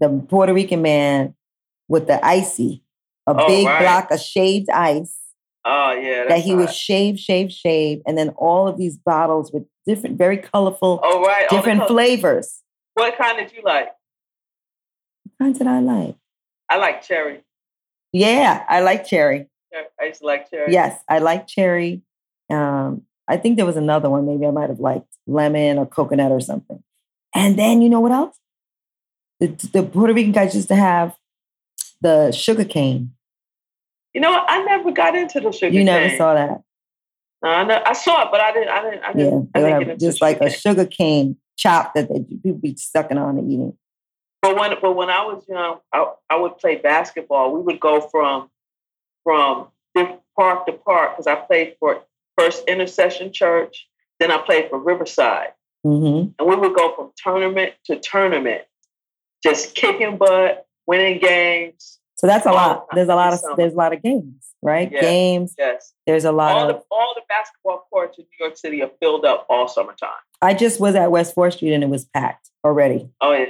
the 0.00 0.08
Puerto 0.28 0.52
Rican 0.54 0.80
man 0.82 1.34
with 1.88 2.06
the 2.06 2.24
icy, 2.24 2.82
a 3.26 3.34
Oh, 3.38 3.46
big 3.46 3.66
right. 3.66 3.80
block 3.80 4.10
of 4.10 4.20
shaved 4.20 4.70
ice 4.70 5.14
Oh 5.66 5.92
yeah, 5.92 6.24
that 6.28 6.40
he 6.40 6.54
would 6.54 6.72
shave, 6.72 7.18
shave, 7.18 7.50
shave, 7.52 8.02
and 8.06 8.16
then 8.18 8.30
all 8.30 8.68
of 8.68 8.76
these 8.78 8.96
bottles 8.98 9.52
with 9.52 9.64
different, 9.86 10.16
very 10.18 10.36
colorful, 10.38 11.00
Oh 11.02 11.22
right, 11.22 11.48
different 11.50 11.86
flavors. 11.86 12.60
What 12.94 13.16
kind 13.16 13.38
did 13.38 13.52
you 13.56 13.62
like? 13.62 13.88
What 15.24 15.44
kind 15.46 15.58
did 15.58 15.66
I 15.66 15.80
like? 15.80 16.16
I 16.68 16.78
like 16.78 17.02
cherry. 17.02 17.42
Yeah, 18.12 18.64
I 18.68 18.80
like 18.80 19.06
cherry. 19.06 19.48
I 20.00 20.04
used 20.06 20.20
to 20.20 20.26
like 20.26 20.50
cherry. 20.50 20.72
Yes, 20.72 21.00
I 21.08 21.18
like 21.18 21.46
cherry. 21.46 22.02
Um, 22.50 23.02
I 23.26 23.36
think 23.36 23.56
there 23.56 23.66
was 23.66 23.76
another 23.76 24.08
one. 24.08 24.26
Maybe 24.26 24.46
I 24.46 24.50
might 24.50 24.68
have 24.68 24.80
liked 24.80 25.08
lemon 25.26 25.78
or 25.78 25.86
coconut 25.86 26.30
or 26.30 26.40
something. 26.40 26.82
And 27.34 27.58
then 27.58 27.82
you 27.82 27.88
know 27.88 28.00
what 28.00 28.12
else? 28.12 28.36
The, 29.40 29.48
the 29.72 29.82
Puerto 29.82 30.12
Rican 30.14 30.32
guys 30.32 30.54
used 30.54 30.68
to 30.68 30.76
have 30.76 31.16
the 32.00 32.30
sugar 32.30 32.64
cane. 32.64 33.14
You 34.12 34.20
know 34.20 34.30
what? 34.30 34.44
I 34.48 34.62
never 34.62 34.92
got 34.92 35.16
into 35.16 35.40
the 35.40 35.50
sugar. 35.50 35.74
You 35.74 35.84
never 35.84 36.16
saw 36.16 36.34
that. 36.34 36.62
No, 37.42 37.50
I, 37.50 37.64
know, 37.64 37.82
I 37.84 37.92
saw 37.94 38.22
it, 38.22 38.28
but 38.30 38.40
I 38.40 38.52
didn't. 38.52 38.68
I 38.68 38.82
didn't. 38.82 39.02
I 39.02 39.08
Yeah, 39.08 39.14
didn't. 39.14 39.52
they 39.54 39.72
I 39.72 39.78
didn't 39.80 40.00
just 40.00 40.22
like 40.22 40.40
a 40.40 40.50
sugar 40.50 40.86
cane 40.86 41.36
chop 41.56 41.94
that 41.94 42.08
they, 42.08 42.20
people 42.20 42.54
be 42.54 42.76
sucking 42.76 43.18
on 43.18 43.38
and 43.38 43.50
eating. 43.50 43.76
But 44.44 44.58
when 44.58 44.74
but 44.82 44.92
when 44.92 45.08
I 45.08 45.24
was 45.24 45.42
young, 45.48 45.78
I, 45.90 46.12
I 46.28 46.36
would 46.36 46.58
play 46.58 46.76
basketball. 46.76 47.54
We 47.54 47.62
would 47.62 47.80
go 47.80 48.02
from 48.02 48.50
from 49.22 49.68
park 50.36 50.66
to 50.66 50.72
park 50.72 51.12
because 51.12 51.26
I 51.26 51.34
played 51.36 51.76
for 51.80 52.02
First 52.36 52.64
Intercession 52.68 53.32
Church. 53.32 53.88
Then 54.20 54.30
I 54.30 54.36
played 54.36 54.68
for 54.68 54.78
Riverside, 54.78 55.54
hmm 55.82 56.26
and 56.38 56.46
we 56.46 56.56
would 56.56 56.74
go 56.76 56.94
from 56.94 57.12
tournament 57.16 57.72
to 57.86 57.98
tournament, 57.98 58.62
just 59.42 59.74
kicking 59.74 60.18
butt, 60.18 60.66
winning 60.86 61.20
games. 61.20 61.98
So 62.16 62.26
that's 62.26 62.44
a 62.44 62.52
lot. 62.52 62.86
There's 62.92 63.08
a 63.08 63.14
lot 63.14 63.32
of 63.32 63.38
summer. 63.38 63.56
there's 63.56 63.72
a 63.72 63.76
lot 63.76 63.94
of 63.94 64.02
games, 64.02 64.44
right? 64.60 64.92
Yeah. 64.92 65.00
Games. 65.00 65.54
Yes, 65.58 65.94
There's 66.06 66.24
a 66.26 66.32
lot 66.32 66.54
all 66.54 66.68
of. 66.68 66.76
the 66.76 66.82
all 66.90 67.12
the 67.16 67.22
basketball 67.30 67.86
courts 67.90 68.18
in 68.18 68.26
New 68.38 68.44
York 68.44 68.58
City 68.58 68.82
are 68.82 68.90
filled 69.00 69.24
up 69.24 69.46
all 69.48 69.68
summertime. 69.68 70.10
I 70.42 70.52
just 70.52 70.80
was 70.80 70.94
at 70.94 71.10
West 71.10 71.34
Fourth 71.34 71.54
Street 71.54 71.72
and 71.72 71.82
it 71.82 71.88
was 71.88 72.04
packed 72.04 72.50
already. 72.62 73.08
Oh 73.22 73.32
yeah, 73.32 73.46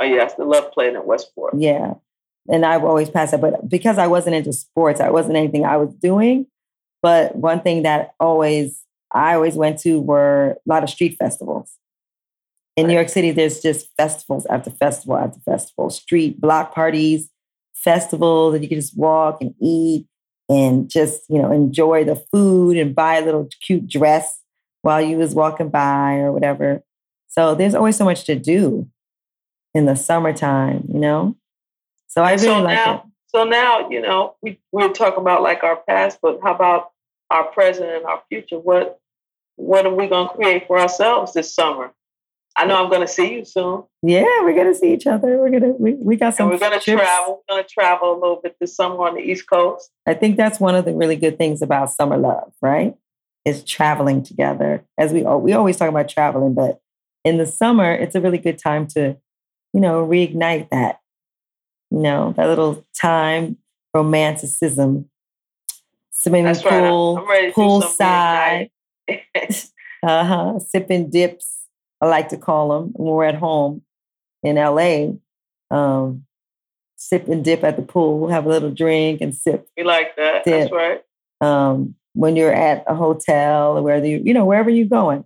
oh 0.00 0.04
yeah. 0.04 0.24
I 0.24 0.28
still 0.28 0.48
love 0.48 0.72
playing 0.72 0.96
at 0.96 1.06
West 1.06 1.32
Fourth. 1.34 1.54
Yeah. 1.56 1.94
And 2.50 2.64
I've 2.64 2.84
always 2.84 3.10
passed 3.10 3.32
that. 3.32 3.40
But 3.40 3.68
because 3.68 3.98
I 3.98 4.06
wasn't 4.06 4.36
into 4.36 4.52
sports, 4.52 5.00
I 5.00 5.10
wasn't 5.10 5.36
anything 5.36 5.64
I 5.64 5.76
was 5.76 5.94
doing. 5.94 6.46
But 7.02 7.36
one 7.36 7.60
thing 7.60 7.82
that 7.82 8.14
always 8.18 8.82
I 9.12 9.34
always 9.34 9.54
went 9.54 9.78
to 9.80 10.00
were 10.00 10.50
a 10.50 10.68
lot 10.68 10.82
of 10.82 10.90
street 10.90 11.16
festivals. 11.18 11.72
In 12.76 12.86
New 12.86 12.94
York 12.94 13.08
City, 13.08 13.32
there's 13.32 13.60
just 13.60 13.88
festivals 13.96 14.46
after 14.46 14.70
festival 14.70 15.16
after 15.16 15.40
festival, 15.40 15.90
street 15.90 16.40
block 16.40 16.74
parties, 16.74 17.28
festivals 17.74 18.52
that 18.52 18.62
you 18.62 18.68
can 18.68 18.78
just 18.78 18.96
walk 18.96 19.40
and 19.40 19.54
eat 19.60 20.06
and 20.48 20.88
just, 20.88 21.22
you 21.28 21.40
know, 21.40 21.50
enjoy 21.50 22.04
the 22.04 22.16
food 22.30 22.76
and 22.76 22.94
buy 22.94 23.16
a 23.16 23.24
little 23.24 23.48
cute 23.60 23.88
dress 23.88 24.40
while 24.82 25.00
you 25.00 25.16
was 25.16 25.34
walking 25.34 25.70
by 25.70 26.16
or 26.16 26.32
whatever. 26.32 26.82
So 27.28 27.54
there's 27.54 27.74
always 27.74 27.96
so 27.96 28.04
much 28.04 28.24
to 28.24 28.36
do 28.36 28.88
in 29.74 29.86
the 29.86 29.94
summertime, 29.94 30.84
you 30.92 31.00
know? 31.00 31.36
So 32.06 32.22
I 32.22 32.32
really 32.32 32.44
so 32.44 32.62
like 32.62 32.74
now, 32.86 32.94
it. 32.94 33.02
so 33.26 33.44
now, 33.44 33.90
you 33.90 34.00
know, 34.00 34.34
we 34.42 34.58
we're 34.72 34.92
talking 34.92 35.20
about 35.20 35.42
like 35.42 35.62
our 35.62 35.76
past, 35.76 36.18
but 36.22 36.40
how 36.42 36.54
about 36.54 36.90
our 37.30 37.44
present 37.44 37.90
and 37.90 38.04
our 38.04 38.22
future? 38.28 38.58
What 38.58 38.98
what 39.56 39.84
are 39.86 39.94
we 39.94 40.06
going 40.06 40.28
to 40.28 40.34
create 40.34 40.66
for 40.66 40.78
ourselves 40.78 41.34
this 41.34 41.54
summer? 41.54 41.92
I 42.56 42.64
know 42.64 42.82
I'm 42.82 42.90
going 42.90 43.02
to 43.02 43.12
see 43.12 43.34
you 43.34 43.44
soon, 43.44 43.84
Yeah, 44.02 44.24
we're 44.42 44.56
gonna 44.56 44.74
see 44.74 44.92
each 44.92 45.06
other. 45.06 45.38
We're 45.38 45.50
gonna 45.50 45.72
we, 45.78 45.94
we 45.94 46.16
got 46.16 46.34
some 46.34 46.50
and 46.50 46.52
we're 46.54 46.58
going 46.58 46.76
to 46.76 46.84
trips. 46.84 47.00
travel. 47.02 47.42
We're 47.48 47.54
going 47.54 47.64
to 47.64 47.68
travel 47.72 48.12
a 48.12 48.18
little 48.18 48.40
bit 48.42 48.56
this 48.58 48.74
summer 48.74 49.06
on 49.06 49.14
the 49.14 49.20
East 49.20 49.48
Coast. 49.48 49.90
I 50.06 50.14
think 50.14 50.36
that's 50.36 50.58
one 50.58 50.74
of 50.74 50.84
the 50.84 50.92
really 50.92 51.14
good 51.14 51.38
things 51.38 51.62
about 51.62 51.92
summer 51.92 52.16
love, 52.16 52.52
right? 52.60 52.96
Is 53.44 53.62
traveling 53.62 54.24
together. 54.24 54.84
As 54.98 55.12
we 55.12 55.22
we 55.22 55.52
always 55.52 55.76
talk 55.76 55.88
about 55.88 56.08
traveling, 56.08 56.54
but 56.54 56.80
in 57.24 57.36
the 57.36 57.46
summer, 57.46 57.92
it's 57.92 58.16
a 58.16 58.20
really 58.20 58.38
good 58.38 58.58
time 58.58 58.86
to, 58.88 59.16
you 59.72 59.80
know, 59.80 60.06
reignite 60.06 60.70
that. 60.70 61.00
You 61.90 62.00
know, 62.00 62.34
that 62.36 62.48
little 62.48 62.84
time 62.94 63.56
romanticism. 63.94 65.08
Swimming 66.12 66.44
right. 66.44 66.62
Pool, 66.62 67.18
I'm 67.18 67.28
ready 67.28 67.52
to 67.52 67.54
do 67.54 67.54
some 67.54 67.80
poolside, 67.80 68.70
uh-huh, 70.02 70.58
sipping 70.58 71.10
dips. 71.10 71.58
I 72.00 72.06
like 72.06 72.28
to 72.30 72.36
call 72.36 72.68
them 72.68 72.90
when 72.94 73.14
we're 73.14 73.24
at 73.24 73.36
home 73.36 73.82
in 74.42 74.56
LA. 74.56 75.12
Um, 75.70 76.24
sip 76.96 77.28
and 77.28 77.44
dip 77.44 77.62
at 77.62 77.76
the 77.76 77.82
pool, 77.82 78.28
have 78.28 78.46
a 78.46 78.48
little 78.48 78.70
drink 78.70 79.20
and 79.20 79.34
sip 79.34 79.68
we 79.76 79.84
like 79.84 80.16
that. 80.16 80.44
Dip. 80.44 80.70
That's 80.70 80.72
right. 80.72 81.02
um, 81.40 81.94
when 82.14 82.36
you're 82.36 82.52
at 82.52 82.84
a 82.86 82.94
hotel 82.94 83.78
or 83.78 83.82
whether 83.82 84.06
you, 84.06 84.20
you 84.24 84.34
know, 84.34 84.44
wherever 84.44 84.70
you're 84.70 84.86
going, 84.86 85.24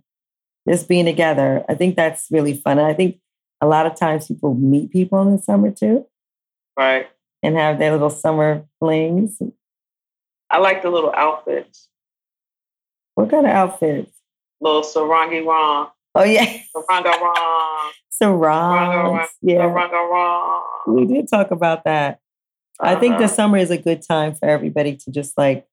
just 0.69 0.87
being 0.87 1.05
together. 1.05 1.65
I 1.67 1.73
think 1.73 1.95
that's 1.95 2.27
really 2.29 2.53
fun. 2.53 2.77
And 2.77 2.87
I 2.87 2.93
think 2.93 3.19
a 3.63 3.65
lot 3.65 3.85
of 3.85 3.95
times 3.95 4.27
people 4.27 4.53
meet 4.55 4.91
people 4.91 5.21
in 5.21 5.31
the 5.37 5.41
summer 5.41 5.71
too 5.71 6.05
Right. 6.77 7.07
and 7.41 7.55
have 7.55 7.79
their 7.79 7.91
little 7.93 8.09
summer 8.09 8.65
flings. 8.79 9.41
I 10.49 10.57
like 10.59 10.81
the 10.81 10.89
little 10.89 11.13
outfits, 11.15 11.87
What 13.15 13.29
kind 13.31 13.45
of 13.45 13.51
outfits? 13.53 14.11
little 14.59 14.81
sarangi 14.81 15.45
rong, 15.45 15.89
Oh 16.15 16.23
yeah, 16.23 16.45
saranga 16.75 17.13
wrong. 17.21 17.91
sarongs. 18.09 19.29
Yeah, 19.41 19.59
saranga 19.65 19.91
wrong. 20.11 20.63
we 20.87 21.05
did 21.05 21.27
talk 21.29 21.51
about 21.51 21.85
that. 21.85 22.19
I 22.79 22.95
think 22.95 23.17
the 23.17 23.25
Uh-huh. 23.25 23.33
summer 23.33 23.57
is 23.57 23.71
a 23.71 23.77
good 23.77 24.01
time 24.01 24.33
for 24.35 24.47
everybody 24.49 24.97
to 24.97 25.11
just 25.11 25.37
like 25.37 25.65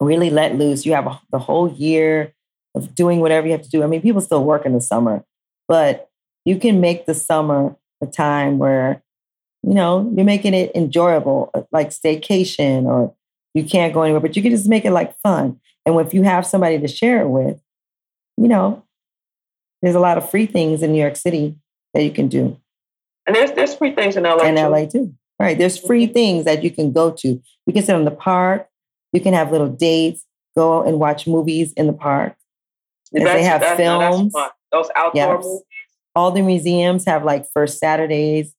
really 0.00 0.30
let 0.30 0.56
loose. 0.56 0.86
You 0.86 0.94
have 0.94 1.06
a, 1.06 1.20
the 1.30 1.38
whole 1.38 1.68
year 1.70 2.34
of 2.74 2.94
doing 2.94 3.20
whatever 3.20 3.46
you 3.46 3.52
have 3.52 3.62
to 3.62 3.68
do. 3.70 3.82
I 3.82 3.86
mean, 3.88 4.00
people 4.00 4.20
still 4.22 4.42
work 4.44 4.64
in 4.64 4.72
the 4.72 4.80
summer, 4.80 5.24
but 5.66 6.07
you 6.44 6.56
can 6.58 6.80
make 6.80 7.06
the 7.06 7.14
summer 7.14 7.76
a 8.02 8.06
time 8.06 8.58
where, 8.58 9.02
you 9.62 9.74
know, 9.74 10.10
you're 10.16 10.24
making 10.24 10.54
it 10.54 10.72
enjoyable, 10.74 11.50
uh, 11.54 11.62
like 11.72 11.88
staycation, 11.90 12.84
or 12.84 13.14
you 13.54 13.64
can't 13.64 13.92
go 13.92 14.02
anywhere, 14.02 14.20
but 14.20 14.36
you 14.36 14.42
can 14.42 14.50
just 14.52 14.68
make 14.68 14.84
it 14.84 14.92
like 14.92 15.18
fun. 15.20 15.60
And 15.84 15.98
if 16.00 16.14
you 16.14 16.22
have 16.22 16.46
somebody 16.46 16.78
to 16.78 16.88
share 16.88 17.20
it 17.22 17.28
with, 17.28 17.60
you 18.36 18.48
know, 18.48 18.84
there's 19.82 19.94
a 19.94 20.00
lot 20.00 20.18
of 20.18 20.28
free 20.30 20.46
things 20.46 20.82
in 20.82 20.92
New 20.92 21.00
York 21.00 21.16
City 21.16 21.56
that 21.94 22.02
you 22.02 22.10
can 22.10 22.28
do 22.28 22.56
And 23.26 23.34
there's 23.34 23.52
there's 23.52 23.74
free 23.74 23.94
things 23.94 24.16
in 24.16 24.24
LA. 24.24 24.44
in 24.44 24.56
too. 24.56 24.62
LA 24.62 24.86
too. 24.86 25.14
Right. 25.40 25.56
There's 25.56 25.78
free 25.78 26.06
things 26.06 26.44
that 26.46 26.64
you 26.64 26.70
can 26.70 26.92
go 26.92 27.12
to. 27.12 27.28
You 27.66 27.72
can 27.72 27.82
sit 27.82 27.94
in 27.94 28.04
the 28.04 28.10
park. 28.10 28.68
You 29.12 29.20
can 29.20 29.34
have 29.34 29.52
little 29.52 29.68
dates, 29.68 30.24
go 30.56 30.82
and 30.82 30.98
watch 30.98 31.26
movies 31.26 31.72
in 31.74 31.86
the 31.86 31.92
park. 31.92 32.34
If 33.12 33.24
they 33.24 33.42
have 33.44 33.62
films. 33.76 34.34
Those 34.70 34.88
outdoor 34.94 35.14
Yes. 35.36 35.44
movies. 35.44 35.62
All 36.18 36.32
the 36.32 36.42
museums 36.42 37.04
have 37.04 37.24
like 37.24 37.46
first 37.54 37.78
Saturdays, 37.78 38.52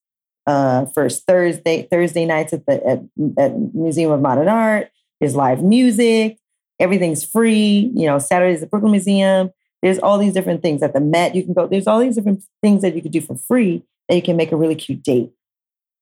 uh, 0.46 0.86
first 0.94 1.26
Thursday, 1.26 1.86
Thursday 1.90 2.24
nights 2.24 2.54
at 2.54 2.64
the 2.64 2.82
at, 2.86 3.00
at 3.36 3.74
Museum 3.74 4.10
of 4.12 4.22
Modern 4.22 4.48
Art. 4.48 4.90
There's 5.20 5.36
live 5.36 5.62
music. 5.62 6.38
Everything's 6.78 7.22
free. 7.22 7.92
You 7.94 8.06
know, 8.06 8.18
Saturdays 8.18 8.62
at 8.62 8.70
Brooklyn 8.70 8.92
Museum. 8.92 9.50
There's 9.82 9.98
all 9.98 10.16
these 10.16 10.32
different 10.32 10.62
things 10.62 10.82
at 10.82 10.94
the 10.94 11.00
Met. 11.00 11.34
You 11.34 11.42
can 11.42 11.52
go. 11.52 11.66
There's 11.66 11.86
all 11.86 12.00
these 12.00 12.14
different 12.14 12.42
things 12.62 12.80
that 12.80 12.96
you 12.96 13.02
could 13.02 13.12
do 13.12 13.20
for 13.20 13.36
free 13.36 13.82
that 14.08 14.16
you 14.16 14.22
can 14.22 14.38
make 14.38 14.52
a 14.52 14.56
really 14.56 14.74
cute 14.74 15.02
date. 15.02 15.30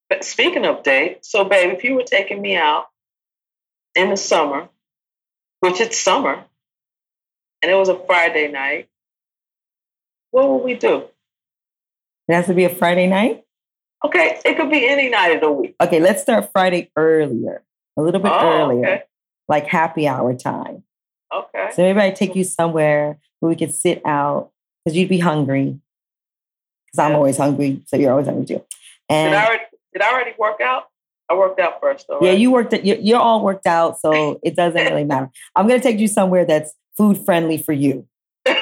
But 0.09 0.25
speaking 0.25 0.65
of 0.65 0.85
date, 0.85 1.27
so 1.27 1.43
babe, 1.43 1.73
if 1.77 1.83
you 1.83 1.97
were 1.97 2.05
taking 2.05 2.41
me 2.41 2.55
out 2.55 2.87
in 3.97 4.11
the 4.11 4.17
summer, 4.17 4.69
which 5.59 5.81
it's 5.81 5.99
summer, 5.99 6.45
and 7.63 7.73
it 7.73 7.75
was 7.75 7.89
a 7.89 7.99
Friday 8.07 8.47
night, 8.47 8.89
what 10.31 10.49
would 10.49 10.63
we 10.63 10.75
do? 10.75 11.03
It 12.29 12.35
has 12.35 12.47
to 12.47 12.55
be 12.55 12.65
a 12.65 12.69
Friday 12.75 13.07
night. 13.07 13.45
Okay, 14.05 14.39
it 14.45 14.57
could 14.57 14.71
be 14.71 14.87
any 14.89 15.09
night 15.09 15.29
of 15.35 15.41
the 15.41 15.51
week. 15.51 15.75
Okay, 15.81 15.99
let's 15.99 16.23
start 16.23 16.51
Friday 16.53 16.91
earlier, 16.97 17.63
a 17.97 18.03
little 18.03 18.21
bit 18.21 18.31
Oh, 18.33 18.39
earlier, 18.63 18.87
okay. 18.87 19.03
like 19.49 19.67
happy 19.67 20.07
hour 20.07 20.35
time. 20.35 20.85
Okay. 21.35 21.71
So 21.73 21.83
maybe 21.83 22.01
I 22.01 22.11
take 22.11 22.37
you 22.37 22.45
somewhere 22.45 23.19
where 23.41 23.51
we 23.51 23.57
could 23.57 23.75
sit 23.75 24.03
out 24.07 24.51
because 24.85 24.97
you'd 24.97 25.09
be 25.09 25.19
hungry. 25.19 25.81
Because 26.87 26.99
I'm 27.05 27.11
Yeah. 27.13 27.17
always 27.17 27.37
hungry, 27.39 27.83
so 27.87 27.97
you're 27.97 28.13
always 28.13 28.27
hungry 28.27 28.47
too. 28.47 28.55
Did 28.55 28.65
And 29.11 29.35
I 29.35 29.47
already 29.47 29.63
did 29.93 30.03
I 30.03 30.13
already 30.13 30.35
work 30.39 30.61
out? 30.61 30.85
I 31.31 31.35
worked 31.35 31.61
out 31.61 31.81
first, 31.81 32.07
though. 32.09 32.19
yeah, 32.23 32.31
right? 32.31 32.39
you 32.39 32.51
worked. 32.51 32.73
You're, 32.73 32.97
you're 32.99 33.19
all 33.19 33.43
worked 33.45 33.67
out, 33.67 34.01
so 34.01 34.39
it 34.45 34.55
doesn't 34.55 34.83
really 34.85 35.05
matter. 35.05 35.29
I'm 35.57 35.67
gonna 35.67 35.81
take 35.81 35.99
you 35.99 36.09
somewhere 36.09 36.45
that's 36.45 36.73
food 36.97 37.25
friendly 37.25 37.59
for 37.59 37.73
you, 37.73 38.07
fit, 38.47 38.59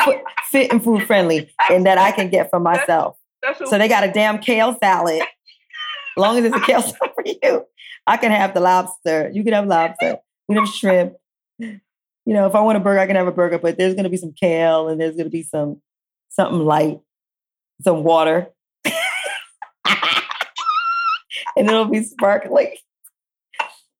fit, 0.00 0.22
fit 0.50 0.72
and 0.72 0.82
food 0.82 1.04
friendly, 1.06 1.50
and 1.70 1.86
that 1.86 1.98
I 1.98 2.12
can 2.12 2.28
get 2.30 2.50
for 2.50 2.60
myself. 2.60 3.16
That's 3.42 3.60
what- 3.60 3.68
So 3.70 3.78
they 3.78 3.88
got 3.88 4.04
a 4.04 4.10
damn 4.12 4.38
kale 4.38 4.76
salad. 4.82 5.20
As 5.22 5.26
long 6.16 6.38
as 6.38 6.44
it's 6.44 6.56
a 6.56 6.60
kale 6.60 6.82
salad 6.82 7.12
for 7.14 7.24
you, 7.26 7.64
I 8.06 8.16
can 8.16 8.30
have 8.32 8.54
the 8.54 8.60
lobster. 8.60 9.30
You 9.32 9.44
can 9.44 9.52
have 9.52 9.66
lobster. 9.66 10.18
You 10.48 10.54
can 10.56 10.64
have 10.64 10.74
shrimp. 10.74 11.14
You 11.58 12.34
know, 12.34 12.46
if 12.46 12.54
I 12.54 12.60
want 12.60 12.76
a 12.76 12.80
burger, 12.80 12.98
I 12.98 13.06
can 13.06 13.16
have 13.16 13.26
a 13.26 13.32
burger. 13.32 13.58
But 13.58 13.78
there's 13.78 13.94
gonna 13.94 14.08
be 14.10 14.16
some 14.16 14.32
kale, 14.32 14.88
and 14.88 15.00
there's 15.00 15.16
gonna 15.16 15.28
be 15.30 15.42
some 15.42 15.80
something 16.30 16.60
light, 16.64 17.00
some 17.82 18.04
water, 18.04 18.48
and 21.56 21.68
it'll 21.68 21.86
be 21.86 22.02
sparkling. 22.02 22.74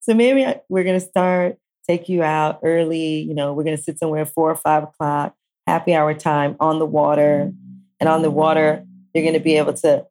So 0.00 0.14
maybe 0.14 0.46
we're 0.68 0.84
gonna 0.84 1.00
start 1.00 1.56
take 1.86 2.08
you 2.08 2.22
out 2.22 2.60
early. 2.62 3.20
You 3.20 3.34
know, 3.34 3.52
we're 3.54 3.64
gonna 3.64 3.76
sit 3.78 3.98
somewhere 3.98 4.22
at 4.22 4.28
four 4.34 4.50
or 4.50 4.56
five 4.56 4.84
o'clock, 4.84 5.34
happy 5.68 5.94
hour 5.94 6.14
time 6.14 6.56
on 6.60 6.78
the 6.78 6.86
water, 6.86 7.52
and 8.00 8.08
on 8.08 8.22
the 8.22 8.30
water 8.30 8.84
you're 9.14 9.24
going 9.24 9.34
to 9.34 9.40
be 9.40 9.56
able 9.56 9.72
to 9.74 10.06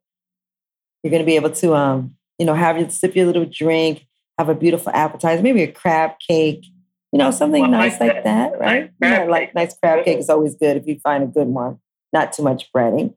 you're 1.02 1.12
going 1.12 1.22
to 1.22 1.26
be 1.26 1.36
able 1.36 1.52
to 1.52 1.74
um 1.76 2.16
you 2.40 2.46
know 2.46 2.54
have 2.54 2.78
your 2.78 2.90
sip 2.90 3.16
your 3.16 3.26
little 3.26 3.46
drink 3.46 4.06
have 4.38 4.50
a 4.50 4.56
beautiful 4.56 4.92
appetizer 4.94 5.42
maybe 5.42 5.64
a 5.64 5.72
crab 5.72 6.12
cake 6.28 6.66
you 7.12 7.20
know 7.20 7.32
something 7.32 7.62
Well, 7.62 7.72
nice 7.72 8.00
like 8.00 8.14
like 8.16 8.24
that, 8.24 8.52
that. 8.52 8.60
right? 8.60 8.92
Nice 9.00 9.20
yeah, 9.20 9.24
like 9.26 9.56
nice 9.56 9.74
crab 9.78 10.04
cake 10.06 10.20
is 10.20 10.30
always 10.30 10.56
good 10.56 10.78
if 10.78 10.88
you 10.88 11.00
find 11.00 11.24
a 11.24 11.28
good 11.28 11.48
one 11.48 11.80
not 12.14 12.34
too 12.34 12.44
much 12.44 12.72
breading. 12.74 13.16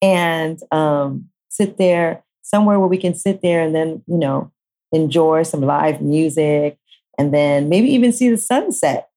And 0.00 0.58
um 0.72 1.28
sit 1.48 1.76
there 1.78 2.24
somewhere 2.42 2.78
where 2.78 2.88
we 2.88 2.98
can 2.98 3.14
sit 3.14 3.42
there 3.42 3.60
and 3.64 3.74
then 3.74 4.02
you 4.06 4.18
know 4.24 4.50
enjoy 4.92 5.42
some 5.42 5.60
live 5.60 6.00
music 6.00 6.78
and 7.18 7.34
then 7.34 7.68
maybe 7.68 7.88
even 7.96 8.12
see 8.12 8.30
the 8.30 8.38
sunset 8.38 9.08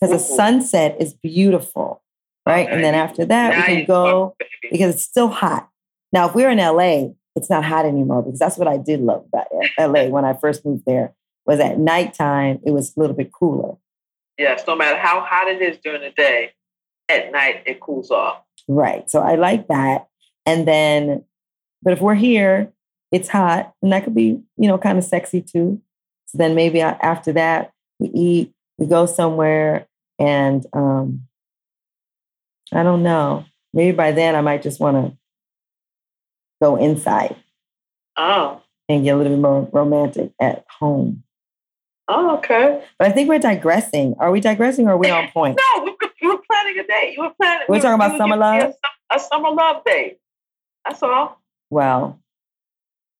because 0.00 0.12
the 0.12 0.18
sunset 0.40 0.96
is 0.98 1.12
beautiful 1.12 2.00
right 2.48 2.68
and 2.68 2.82
then 2.82 2.94
after 2.94 3.24
that 3.24 3.56
we 3.56 3.74
can 3.74 3.84
go 3.84 4.36
because 4.70 4.94
it's 4.94 5.04
still 5.04 5.28
hot. 5.28 5.68
Now, 6.12 6.28
if 6.28 6.34
we're 6.34 6.50
in 6.50 6.58
LA, 6.58 7.10
it's 7.36 7.50
not 7.50 7.64
hot 7.64 7.84
anymore 7.84 8.22
because 8.22 8.38
that's 8.38 8.56
what 8.56 8.68
I 8.68 8.78
did 8.78 9.00
love 9.00 9.26
about 9.26 9.46
LA 9.78 10.04
when 10.08 10.24
I 10.24 10.34
first 10.34 10.64
moved 10.64 10.84
there. 10.86 11.14
Was 11.46 11.60
at 11.60 11.78
nighttime 11.78 12.60
it 12.66 12.72
was 12.72 12.94
a 12.96 13.00
little 13.00 13.16
bit 13.16 13.32
cooler. 13.32 13.76
Yes, 14.36 14.64
no 14.66 14.76
matter 14.76 14.98
how 14.98 15.20
hot 15.20 15.48
it 15.48 15.62
is 15.62 15.78
during 15.82 16.02
the 16.02 16.10
day, 16.10 16.52
at 17.08 17.32
night 17.32 17.62
it 17.66 17.80
cools 17.80 18.10
off. 18.10 18.42
Right. 18.68 19.10
So 19.10 19.20
I 19.20 19.36
like 19.36 19.68
that. 19.68 20.08
And 20.44 20.68
then, 20.68 21.24
but 21.82 21.94
if 21.94 22.00
we're 22.00 22.14
here, 22.14 22.72
it's 23.10 23.28
hot 23.28 23.72
and 23.82 23.92
that 23.92 24.04
could 24.04 24.14
be, 24.14 24.40
you 24.56 24.68
know, 24.68 24.76
kind 24.76 24.98
of 24.98 25.04
sexy 25.04 25.40
too. 25.40 25.80
So 26.26 26.38
then 26.38 26.54
maybe 26.54 26.82
after 26.82 27.32
that, 27.32 27.72
we 27.98 28.08
eat, 28.08 28.52
we 28.76 28.86
go 28.86 29.06
somewhere 29.06 29.86
and 30.18 30.66
um, 30.74 31.27
I 32.72 32.82
don't 32.82 33.02
know. 33.02 33.44
Maybe 33.72 33.96
by 33.96 34.12
then 34.12 34.34
I 34.34 34.40
might 34.40 34.62
just 34.62 34.80
want 34.80 34.96
to 35.12 35.16
go 36.60 36.76
inside 36.76 37.36
Oh, 38.16 38.62
and 38.88 39.04
get 39.04 39.10
a 39.12 39.16
little 39.16 39.32
bit 39.32 39.40
more 39.40 39.68
romantic 39.72 40.32
at 40.40 40.64
home. 40.68 41.22
oh, 42.08 42.36
okay. 42.38 42.82
But 42.98 43.08
I 43.08 43.12
think 43.12 43.28
we're 43.28 43.38
digressing. 43.38 44.16
Are 44.18 44.30
we 44.30 44.40
digressing 44.40 44.88
or 44.88 44.92
are 44.92 44.96
we 44.98 45.10
on 45.10 45.28
point? 45.32 45.58
No, 45.76 45.84
we 45.84 45.90
were, 45.90 46.10
you 46.20 46.28
were 46.30 46.42
planning 46.50 46.78
a 46.80 46.86
date. 46.86 47.14
You 47.16 47.22
were 47.22 47.32
planning. 47.40 47.66
We're 47.68 47.76
we 47.76 47.80
talking 47.80 47.94
about 47.94 48.12
were 48.12 48.18
summer 48.18 48.36
love? 48.36 48.72
A, 49.12 49.16
a 49.16 49.20
summer 49.20 49.50
love 49.50 49.84
date. 49.84 50.18
That's 50.84 51.02
all. 51.02 51.40
Well, 51.70 52.18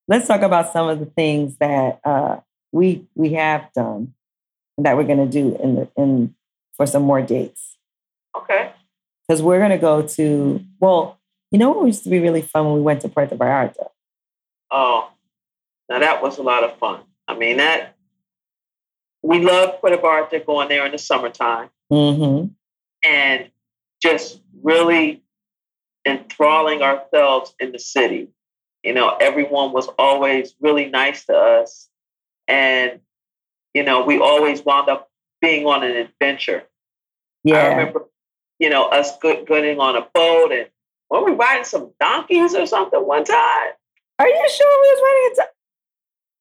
let's 0.09 0.27
talk 0.27 0.41
about 0.43 0.73
some 0.73 0.89
of 0.89 0.99
the 0.99 1.07
things 1.07 1.57
that 1.59 2.01
uh, 2.05 2.39
we 2.73 3.07
we 3.15 3.35
have 3.35 3.73
done 3.75 4.15
and 4.77 4.87
that 4.87 4.97
we're 4.97 5.05
going 5.05 5.19
to 5.19 5.27
do 5.31 5.57
in 5.63 5.75
the 5.77 5.89
in 5.97 6.35
for 6.77 6.87
some 6.87 7.03
more 7.03 7.21
dates 7.23 7.77
Okay. 8.37 8.73
Because 9.29 9.43
we're 9.43 9.59
going 9.59 9.71
to 9.71 9.79
go 9.79 10.03
to 10.03 10.64
well, 10.81 11.21
you 11.51 11.59
know 11.59 11.71
what 11.71 11.87
used 11.87 12.05
to 12.05 12.11
be 12.11 12.19
really 12.19 12.43
fun 12.43 12.64
when 12.64 12.75
we 12.75 12.81
went 12.81 13.03
to 13.03 13.09
Puerto 13.09 13.37
Vallarta. 13.37 13.88
Oh, 14.71 15.11
now 15.88 15.99
that 15.99 16.23
was 16.23 16.38
a 16.38 16.43
lot 16.43 16.64
of 16.64 16.77
fun. 16.79 17.01
I 17.27 17.35
mean 17.37 17.59
that. 17.59 17.95
We 19.23 19.41
love 19.41 19.81
Puerto 19.81 19.99
Vallarta 19.99 20.45
going 20.47 20.69
there 20.69 20.87
in 20.87 20.93
the 20.93 20.99
summertime 20.99 21.71
Mm-hmm. 21.91 22.49
and 23.03 23.51
just 24.03 24.43
really 24.62 25.23
enthralling 26.07 26.83
ourselves 26.83 27.55
in 27.59 27.73
the 27.73 27.79
city. 27.79 28.29
You 28.83 28.93
know, 28.93 29.17
everyone 29.21 29.73
was 29.73 29.88
always 29.99 30.55
really 30.61 30.85
nice 30.87 31.25
to 31.27 31.35
us. 31.35 31.88
And, 32.47 33.01
you 33.75 33.83
know, 33.83 34.05
we 34.05 34.19
always 34.19 34.62
wound 34.62 34.88
up 34.91 35.11
being 35.41 35.67
on 35.67 35.83
an 35.83 35.97
adventure. 35.97 36.64
I 36.64 36.69
Yeah, 37.45 37.69
remember, 37.71 38.07
you 38.59 38.71
know, 38.71 38.85
us 38.85 39.16
good, 39.18 39.47
getting 39.47 39.79
on 39.81 39.97
a 39.97 40.07
boat 40.14 40.53
and 40.53 40.66
were 41.11 41.25
we 41.25 41.33
riding 41.33 41.64
some 41.64 41.92
donkeys 42.01 42.55
or 42.55 42.66
something 42.66 43.01
one 43.01 43.25
time? 43.25 43.68
are 44.21 44.29
you 44.29 44.49
sure 44.51 44.83
we 44.83 44.88
was 44.88 45.01
riding 45.05 45.31
a 45.33 45.37
donkey? 45.37 45.53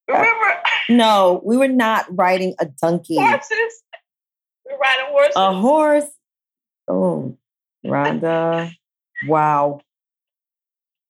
Remember 0.09 0.61
No, 0.89 1.41
we 1.43 1.57
were 1.57 1.67
not 1.67 2.05
riding 2.09 2.55
a 2.59 2.65
donkey. 2.65 3.17
horses? 3.17 3.83
We 4.65 4.73
were 4.73 4.79
riding 4.79 5.05
horses. 5.09 5.33
A 5.35 5.53
horse. 5.53 6.05
Oh, 6.87 7.37
Rhonda. 7.85 8.71
Wow. 9.27 9.81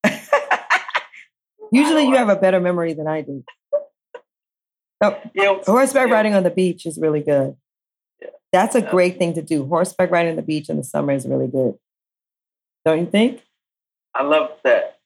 Usually 1.72 2.08
you 2.08 2.16
have 2.16 2.30
a 2.30 2.36
better 2.36 2.60
memory 2.60 2.94
than 2.94 3.08
I 3.08 3.22
do. 3.22 3.44
Oh, 5.02 5.22
Yeah, 5.36 5.60
horseback 5.66 6.10
riding 6.10 6.34
on 6.34 6.44
the 6.44 6.50
beach 6.50 6.86
is 6.86 6.98
really 6.98 7.22
good. 7.22 7.56
That's 8.58 8.74
a 8.74 8.82
great 8.82 9.20
thing 9.20 9.36
to 9.36 9.44
do. 9.44 9.68
Horseback 9.68 10.10
riding 10.10 10.32
on 10.32 10.36
the 10.36 10.42
beach 10.42 10.68
in 10.68 10.78
the 10.78 10.84
summer 10.84 11.14
is 11.14 11.28
really 11.28 11.46
good. 11.46 11.76
Don't 12.84 13.00
you 13.02 13.06
think? 13.06 13.44
I 14.16 14.24
love 14.24 14.50
that. 14.64 14.98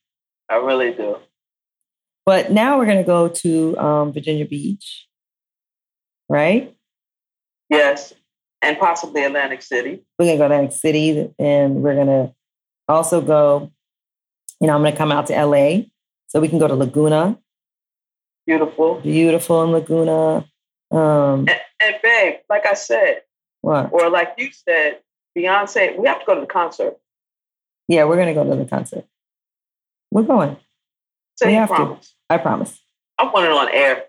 I 0.50 0.56
really 0.56 0.94
do. 0.94 1.18
But 2.26 2.50
now 2.50 2.78
we're 2.78 2.86
going 2.86 3.00
to 3.00 3.04
go 3.04 3.28
to 3.28 3.78
um, 3.78 4.14
Virginia 4.14 4.46
Beach, 4.46 5.06
right? 6.30 6.74
Yes. 7.70 8.14
And 8.62 8.80
possibly 8.80 9.26
Atlantic 9.26 9.64
City. 9.64 10.02
We're 10.18 10.28
going 10.28 10.38
to 10.38 10.44
go 10.46 10.48
to 10.48 10.54
Atlantic 10.54 10.80
City 10.80 11.34
and 11.38 11.84
we're 11.84 11.96
going 11.96 12.08
to 12.08 12.34
also 12.88 13.20
go, 13.20 13.70
you 14.62 14.68
know, 14.68 14.76
I'm 14.76 14.82
going 14.82 14.94
to 14.94 14.98
come 14.98 15.12
out 15.12 15.28
to 15.28 15.46
LA 15.46 15.88
so 16.28 16.40
we 16.40 16.48
can 16.48 16.58
go 16.58 16.70
to 16.70 16.76
Laguna. 16.76 17.38
Beautiful. 18.48 19.02
Beautiful 19.02 19.62
in 19.66 19.72
Laguna. 19.72 20.46
Um, 20.90 21.50
And, 21.50 21.60
and 21.82 21.96
babe, 22.02 22.36
like 22.50 22.66
I 22.66 22.76
said, 22.76 23.24
what? 23.62 23.92
or 23.94 24.10
like 24.10 24.34
you 24.38 24.50
said, 24.52 25.00
Beyonce, 25.38 25.98
we 25.98 26.08
have 26.08 26.20
to 26.20 26.26
go 26.26 26.36
to 26.36 26.42
the 26.42 26.48
concert. 26.48 26.98
Yeah, 27.88 28.06
we're 28.06 28.16
going 28.16 28.28
to 28.28 28.34
go 28.34 28.44
to 28.50 28.56
the 28.56 28.66
concert. 28.70 29.06
We're 30.12 30.24
going. 30.24 30.58
Say 31.38 31.48
We 31.48 31.54
you 31.54 31.60
have 31.60 31.70
to. 31.70 31.76
promise. 31.76 32.16
I 32.30 32.38
promise. 32.38 32.80
I 33.18 33.24
want 33.26 33.46
it 33.46 33.52
on 33.52 33.70
air. 33.70 34.06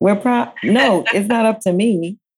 We're 0.00 0.16
proud. 0.16 0.52
No, 0.64 1.04
it's 1.12 1.28
not 1.28 1.46
up 1.46 1.60
to 1.62 1.72
me. 1.72 2.18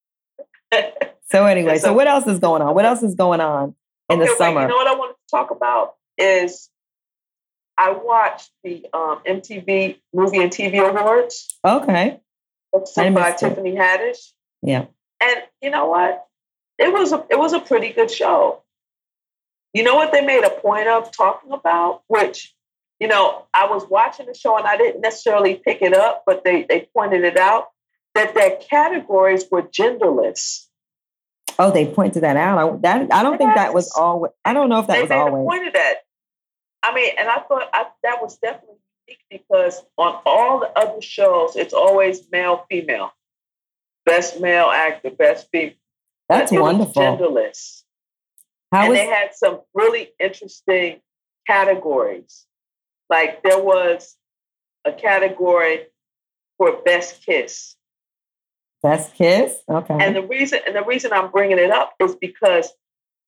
So 1.30 1.46
anyway, 1.46 1.78
so 1.78 1.86
So- 1.88 1.92
what 1.94 2.06
else 2.06 2.26
is 2.26 2.38
going 2.40 2.60
on? 2.60 2.74
What 2.74 2.84
else 2.84 3.02
is 3.02 3.14
going 3.14 3.40
on 3.40 3.74
in 4.10 4.18
the 4.18 4.24
Okay, 4.24 4.32
wait, 4.32 4.36
summer? 4.38 4.60
you 4.62 4.68
know 4.68 4.76
what 4.76 4.86
I 4.86 4.94
wanted 4.94 5.14
to 5.14 5.30
talk 5.30 5.50
about 5.50 5.94
is 6.18 6.68
I 7.78 7.92
watched 7.92 8.50
the 8.62 8.84
um, 8.92 9.22
MTV 9.26 9.96
Movie 10.12 10.42
and 10.42 10.52
TV 10.52 10.78
Awards 10.86 11.48
okay. 11.66 12.20
hosted 12.74 13.14
by 13.14 13.30
it. 13.30 13.38
Tiffany 13.38 13.74
Haddish, 13.74 14.32
Yeah. 14.60 14.84
and 15.22 15.36
you 15.62 15.70
know 15.70 15.86
what? 15.86 16.26
It 16.82 16.92
was 16.92 17.12
a 17.12 17.24
it 17.30 17.38
was 17.38 17.52
a 17.52 17.60
pretty 17.60 17.90
good 17.90 18.10
show. 18.10 18.62
You 19.72 19.82
know 19.84 19.94
what 19.94 20.12
they 20.12 20.20
made 20.20 20.44
a 20.44 20.50
point 20.50 20.88
of 20.88 21.10
talking 21.12 21.52
about, 21.52 22.02
which 22.08 22.54
you 23.00 23.08
know 23.08 23.46
I 23.54 23.66
was 23.66 23.86
watching 23.88 24.26
the 24.26 24.34
show 24.34 24.56
and 24.56 24.66
I 24.66 24.76
didn't 24.76 25.00
necessarily 25.00 25.54
pick 25.54 25.80
it 25.82 25.94
up, 25.94 26.24
but 26.26 26.44
they 26.44 26.64
they 26.68 26.88
pointed 26.94 27.24
it 27.24 27.36
out 27.38 27.68
that 28.14 28.34
their 28.34 28.56
categories 28.56 29.44
were 29.50 29.62
genderless. 29.62 30.66
Oh, 31.58 31.70
they 31.70 31.86
pointed 31.86 32.22
that 32.22 32.36
out. 32.36 32.58
I, 32.58 32.76
that 32.78 33.12
I 33.12 33.22
don't 33.22 33.38
think 33.38 33.54
that 33.54 33.72
was 33.74 33.86
Yes. 33.86 33.96
always. 33.96 34.32
I 34.44 34.52
don't 34.52 34.68
know 34.68 34.80
if 34.80 34.86
that 34.88 34.94
they 34.96 35.02
was 35.02 35.10
always. 35.10 35.44
pointed 35.46 35.68
of 35.68 35.72
that. 35.74 35.94
I 36.82 36.94
mean, 36.94 37.12
and 37.18 37.28
I 37.28 37.38
thought 37.40 37.68
I, 37.72 37.86
that 38.02 38.20
was 38.20 38.38
definitely 38.38 38.76
unique 39.06 39.20
because 39.30 39.80
on 39.96 40.20
all 40.26 40.60
the 40.60 40.70
other 40.76 41.00
shows, 41.00 41.54
it's 41.56 41.72
always 41.74 42.28
male, 42.32 42.66
female, 42.68 43.12
best 44.04 44.40
male 44.40 44.66
actor, 44.66 45.10
best 45.10 45.48
female. 45.52 45.74
That's 46.38 46.52
It 46.52 46.60
wonderful. 46.60 47.02
genderless, 47.02 47.82
How 48.72 48.80
and 48.82 48.90
was 48.90 48.98
they 48.98 49.06
had 49.06 49.34
some 49.34 49.60
really 49.74 50.10
interesting 50.20 51.00
categories. 51.46 52.46
like 53.10 53.42
there 53.42 53.62
was 53.62 54.16
a 54.84 54.92
category 54.92 55.86
for 56.58 56.80
best 56.82 57.24
kiss. 57.24 57.76
Best 58.82 59.14
kiss? 59.14 59.58
Okay. 59.68 59.96
And 60.00 60.16
the 60.16 60.22
reason 60.22 60.60
and 60.66 60.74
the 60.74 60.84
reason 60.84 61.12
I'm 61.12 61.30
bringing 61.30 61.58
it 61.58 61.70
up 61.70 61.94
is 62.00 62.16
because 62.16 62.72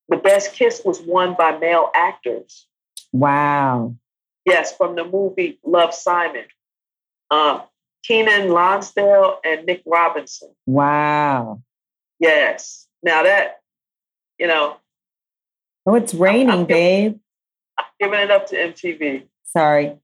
the 0.09 0.17
best 0.17 0.53
kiss 0.55 0.83
was 0.85 1.01
won 1.01 1.35
by 1.38 1.57
male 1.59 1.90
actors. 1.95 2.67
Wow. 3.12 3.95
Yes, 4.45 4.77
from 4.77 4.97
the 4.97 5.05
movie 5.05 5.59
Love 5.64 5.95
Simon. 5.95 6.45
Um, 7.31 7.62
Keiynan 8.09 8.51
Lonsdale 8.53 9.38
and 9.45 9.64
Nick 9.64 9.83
Robinson. 9.87 10.51
Wow. 10.67 11.62
Yes. 12.19 12.84
Now 13.05 13.23
that, 13.23 13.61
you 14.38 14.47
know. 14.47 14.79
Oh, 15.87 15.95
it's 15.95 16.14
raining, 16.14 16.49
I'm, 16.49 16.61
I'm 16.61 16.64
babe. 16.64 17.12
Giving, 17.12 17.21
I'm 17.79 17.85
giving 18.01 18.21
it 18.21 18.31
up 18.31 18.47
to 18.49 18.57
MTV. 18.57 19.25
Sorry. 19.45 19.99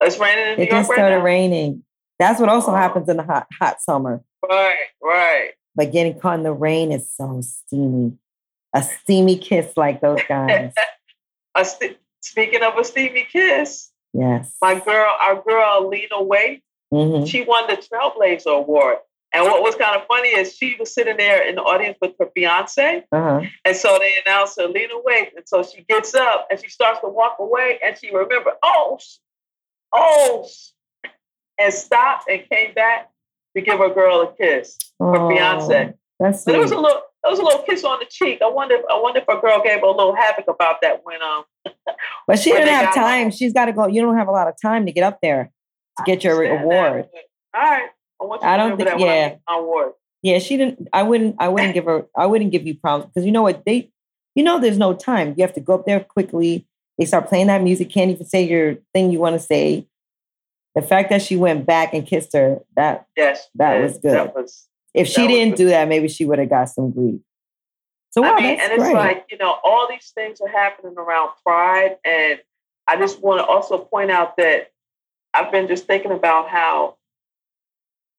It's 0.00 0.18
raining 0.18 0.52
in 0.52 0.56
New 0.58 0.62
It 0.62 0.70
just 0.70 0.88
right 0.88 0.96
started 0.96 1.18
now? 1.18 1.24
raining. 1.24 1.82
That's 2.20 2.38
what 2.38 2.48
also 2.48 2.70
oh. 2.70 2.76
happens 2.76 3.08
in 3.08 3.16
the 3.16 3.24
hot, 3.24 3.48
hot 3.58 3.82
summer. 3.82 4.22
Right, 4.48 4.76
right. 5.02 5.50
But 5.74 5.90
getting 5.92 6.18
caught 6.18 6.38
in 6.38 6.44
the 6.44 6.52
rain 6.52 6.92
is 6.92 7.10
so 7.10 7.40
steamy. 7.42 8.16
A 8.72 8.82
steamy 8.82 9.36
kiss 9.36 9.76
like 9.76 10.00
those 10.00 10.20
guys. 10.28 10.72
st- 11.64 11.98
speaking 12.20 12.62
of 12.62 12.78
a 12.78 12.84
steamy 12.84 13.26
kiss, 13.30 13.90
yes, 14.12 14.54
my 14.62 14.78
girl, 14.78 15.10
our 15.20 15.42
girl 15.42 15.88
Lena 15.88 16.16
Waithe, 16.20 16.62
mm-hmm. 16.92 17.24
she 17.24 17.44
won 17.44 17.66
the 17.66 17.76
Trailblazer 17.76 18.58
Award. 18.58 18.98
And 19.32 19.44
what 19.44 19.62
was 19.62 19.74
kind 19.74 20.00
of 20.00 20.06
funny 20.06 20.28
is 20.28 20.54
she 20.54 20.76
was 20.78 20.94
sitting 20.94 21.16
there 21.16 21.46
in 21.46 21.56
the 21.56 21.62
audience 21.62 21.98
with 22.00 22.12
her 22.18 22.28
fiance. 22.34 23.04
Uh-huh. 23.12 23.42
And 23.64 23.76
so 23.76 23.98
they 23.98 24.14
announced 24.24 24.58
her, 24.58 24.66
Lena 24.66 24.94
Waithe. 25.06 25.36
And 25.36 25.46
so 25.46 25.62
she 25.62 25.84
gets 25.88 26.14
up 26.14 26.46
and 26.50 26.60
she 26.60 26.70
starts 26.70 27.00
to 27.00 27.08
walk 27.08 27.36
away 27.38 27.78
and 27.84 27.96
she 27.98 28.14
remembered, 28.14 28.54
oh, 28.62 28.98
oh, 29.92 30.48
and 31.58 31.72
stopped 31.72 32.30
and 32.30 32.48
came 32.48 32.72
back 32.74 33.10
to 33.56 33.62
give 33.62 33.78
her 33.78 33.92
girl 33.92 34.22
a 34.22 34.32
kiss, 34.36 34.78
oh, 35.00 35.12
her 35.12 35.28
fiance. 35.28 35.94
That's 36.18 36.44
but 36.44 36.54
it 36.54 36.58
was 36.58 36.70
a 36.70 36.76
little 36.76 37.02
it 37.24 37.30
was 37.30 37.38
a 37.38 37.42
little 37.42 37.62
kiss 37.62 37.84
on 37.84 37.98
the 37.98 38.06
cheek. 38.06 38.40
I 38.42 38.48
wonder 38.48 38.76
if 38.76 38.84
I 38.90 38.98
wonder 39.00 39.20
if 39.20 39.28
a 39.28 39.40
girl 39.40 39.60
gave 39.62 39.82
a 39.82 39.86
little 39.86 40.14
havoc 40.14 40.46
about 40.48 40.80
that 40.82 41.00
when 41.04 41.20
um 41.20 41.44
But 42.26 42.38
she 42.38 42.52
didn't 42.52 42.68
have 42.68 42.94
time. 42.94 43.30
She's 43.30 43.52
gotta 43.52 43.72
go. 43.72 43.86
You 43.86 44.00
don't 44.00 44.16
have 44.16 44.28
a 44.28 44.32
lot 44.32 44.48
of 44.48 44.54
time 44.60 44.86
to 44.86 44.92
get 44.92 45.02
up 45.02 45.18
there 45.20 45.50
to 45.98 46.04
get 46.04 46.24
your 46.24 46.42
award. 46.42 47.08
That. 47.12 47.60
All 47.60 47.70
right. 47.70 47.90
I, 48.20 48.54
I 48.54 48.56
don't 48.56 48.76
think 48.76 48.90
yeah. 48.98 49.36
award. 49.48 49.92
Yeah, 50.22 50.38
she 50.38 50.56
didn't 50.56 50.88
I 50.92 51.02
wouldn't 51.02 51.36
I 51.38 51.48
wouldn't 51.48 51.74
give 51.74 51.84
her 51.84 52.06
I 52.16 52.26
wouldn't 52.26 52.50
give 52.50 52.66
you 52.66 52.74
problems 52.74 53.12
because 53.12 53.26
you 53.26 53.32
know 53.32 53.42
what 53.42 53.64
they 53.64 53.90
you 54.34 54.42
know 54.42 54.58
there's 54.58 54.78
no 54.78 54.94
time. 54.94 55.34
You 55.36 55.42
have 55.42 55.54
to 55.54 55.60
go 55.60 55.74
up 55.74 55.86
there 55.86 56.00
quickly. 56.00 56.66
They 56.98 57.04
start 57.04 57.28
playing 57.28 57.48
that 57.48 57.62
music, 57.62 57.90
can't 57.90 58.10
even 58.10 58.26
say 58.26 58.42
your 58.42 58.76
thing 58.94 59.10
you 59.10 59.18
want 59.18 59.34
to 59.34 59.40
say. 59.40 59.86
The 60.74 60.82
fact 60.82 61.10
that 61.10 61.22
she 61.22 61.36
went 61.36 61.66
back 61.66 61.94
and 61.94 62.06
kissed 62.06 62.32
her, 62.34 62.60
that 62.74 63.06
yes, 63.16 63.48
that 63.54 63.80
was 63.80 63.98
good. 63.98 64.14
That 64.14 64.34
was, 64.34 64.66
if 64.94 65.06
she 65.06 65.26
didn't 65.26 65.56
do 65.56 65.68
that, 65.68 65.88
maybe 65.88 66.08
she 66.08 66.24
would 66.24 66.38
have 66.38 66.50
got 66.50 66.70
some 66.70 66.90
grief. 66.90 67.20
So 68.10 68.22
wow, 68.22 68.34
I 68.34 68.40
mean, 68.40 68.60
and 68.60 68.72
it's 68.72 68.82
great. 68.82 68.94
like 68.94 69.26
you 69.30 69.36
know, 69.36 69.58
all 69.62 69.86
these 69.88 70.10
things 70.14 70.40
are 70.40 70.48
happening 70.48 70.94
around 70.96 71.30
Pride, 71.44 71.98
and 72.04 72.40
I 72.88 72.96
just 72.96 73.20
want 73.20 73.40
to 73.40 73.44
also 73.44 73.78
point 73.78 74.10
out 74.10 74.38
that 74.38 74.72
I've 75.34 75.52
been 75.52 75.68
just 75.68 75.86
thinking 75.86 76.12
about 76.12 76.48
how 76.48 76.96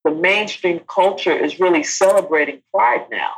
the 0.08 0.16
mainstream 0.16 0.80
culture 0.88 1.34
is 1.34 1.60
really 1.60 1.84
celebrating 1.84 2.62
Pride 2.74 3.08
now. 3.12 3.32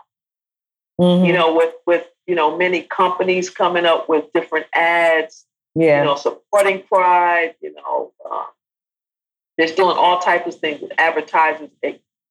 Mm-hmm. 1.02 1.26
You 1.26 1.34
know, 1.34 1.56
with 1.56 1.74
with 1.88 2.06
you 2.28 2.36
know 2.36 2.56
many 2.58 2.84
companies 2.84 3.50
coming 3.50 3.86
up 3.86 4.08
with 4.08 4.26
different 4.34 4.68
ads. 4.74 5.46
Yeah. 5.74 6.00
You 6.00 6.06
know, 6.06 6.16
supporting 6.16 6.84
Pride. 6.84 7.56
You 7.62 7.74
know, 7.74 8.12
um, 8.30 8.46
they're 9.58 9.74
doing 9.74 9.98
all 9.98 10.20
types 10.20 10.54
of 10.54 10.62
things 10.62 10.82
with 10.82 10.92
advertisers 11.00 11.70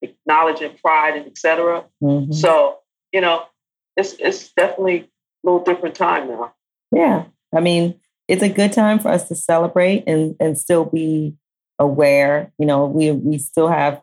acknowledging 0.00 0.76
Pride 0.78 1.16
and 1.16 1.26
etc. 1.26 1.84
Mm-hmm. 2.00 2.32
So 2.32 2.78
you 3.12 3.20
know, 3.20 3.44
it's 3.96 4.12
it's 4.20 4.52
definitely 4.52 4.98
a 5.00 5.50
little 5.50 5.64
different 5.64 5.96
time 5.96 6.28
now. 6.28 6.54
Yeah, 6.92 7.24
I 7.52 7.58
mean, 7.58 7.98
it's 8.28 8.42
a 8.42 8.48
good 8.48 8.72
time 8.72 9.00
for 9.00 9.08
us 9.08 9.26
to 9.28 9.34
celebrate 9.34 10.04
and 10.06 10.36
and 10.38 10.56
still 10.56 10.84
be 10.84 11.34
aware. 11.80 12.52
You 12.56 12.66
know, 12.66 12.86
we 12.86 13.10
we 13.10 13.38
still 13.38 13.66
have 13.66 14.00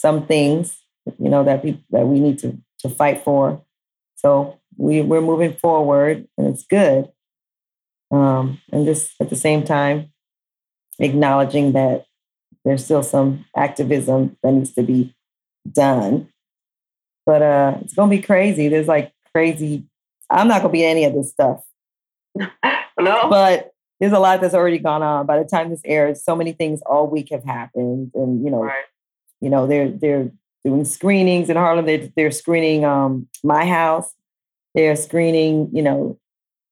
some 0.00 0.26
things, 0.26 0.78
you 1.18 1.28
know, 1.28 1.44
that 1.44 1.64
we 1.64 1.82
that 1.90 2.06
we 2.06 2.20
need 2.20 2.38
to 2.40 2.58
to 2.80 2.88
fight 2.88 3.22
for. 3.22 3.62
So 4.16 4.58
we 4.76 5.02
we're 5.02 5.20
moving 5.20 5.54
forward, 5.54 6.26
and 6.36 6.46
it's 6.46 6.64
good. 6.64 7.10
Um, 8.10 8.60
and 8.72 8.86
just 8.86 9.12
at 9.20 9.30
the 9.30 9.36
same 9.36 9.64
time, 9.64 10.12
acknowledging 10.98 11.72
that 11.72 12.06
there's 12.64 12.84
still 12.84 13.02
some 13.02 13.44
activism 13.56 14.36
that 14.42 14.52
needs 14.52 14.74
to 14.74 14.82
be 14.82 15.14
done 15.70 16.28
but 17.26 17.42
uh, 17.42 17.78
it's 17.82 17.92
gonna 17.92 18.08
be 18.08 18.22
crazy. 18.22 18.68
There's 18.68 18.86
like 18.86 19.12
crazy. 19.34 19.84
I'm 20.30 20.48
not 20.48 20.62
gonna 20.62 20.72
be 20.72 20.84
any 20.84 21.04
of 21.04 21.12
this 21.12 21.30
stuff. 21.30 21.64
no. 22.38 23.28
But 23.28 23.72
there's 23.98 24.12
a 24.12 24.18
lot 24.18 24.40
that's 24.40 24.54
already 24.54 24.78
gone 24.78 25.02
on. 25.02 25.26
By 25.26 25.42
the 25.42 25.44
time 25.44 25.70
this 25.70 25.82
airs, 25.84 26.22
so 26.22 26.36
many 26.36 26.52
things 26.52 26.80
all 26.86 27.08
week 27.08 27.30
have 27.30 27.44
happened, 27.44 28.12
and 28.14 28.44
you 28.44 28.50
know, 28.50 28.62
right. 28.62 28.84
You 29.40 29.50
know, 29.50 29.66
they're 29.66 29.88
they're 29.88 30.30
doing 30.64 30.84
screenings 30.84 31.50
in 31.50 31.56
Harlem. 31.56 31.86
They're 31.86 32.08
they're 32.16 32.30
screening 32.30 32.84
um, 32.84 33.28
my 33.44 33.64
house. 33.64 34.12
They're 34.74 34.96
screening. 34.96 35.70
You 35.72 35.82
know, 35.82 36.18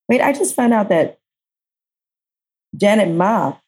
wait, 0.08 0.20
I 0.20 0.32
just 0.32 0.54
found 0.54 0.72
out 0.72 0.88
that 0.88 1.18
Janet 2.76 3.14
Mock. 3.14 3.60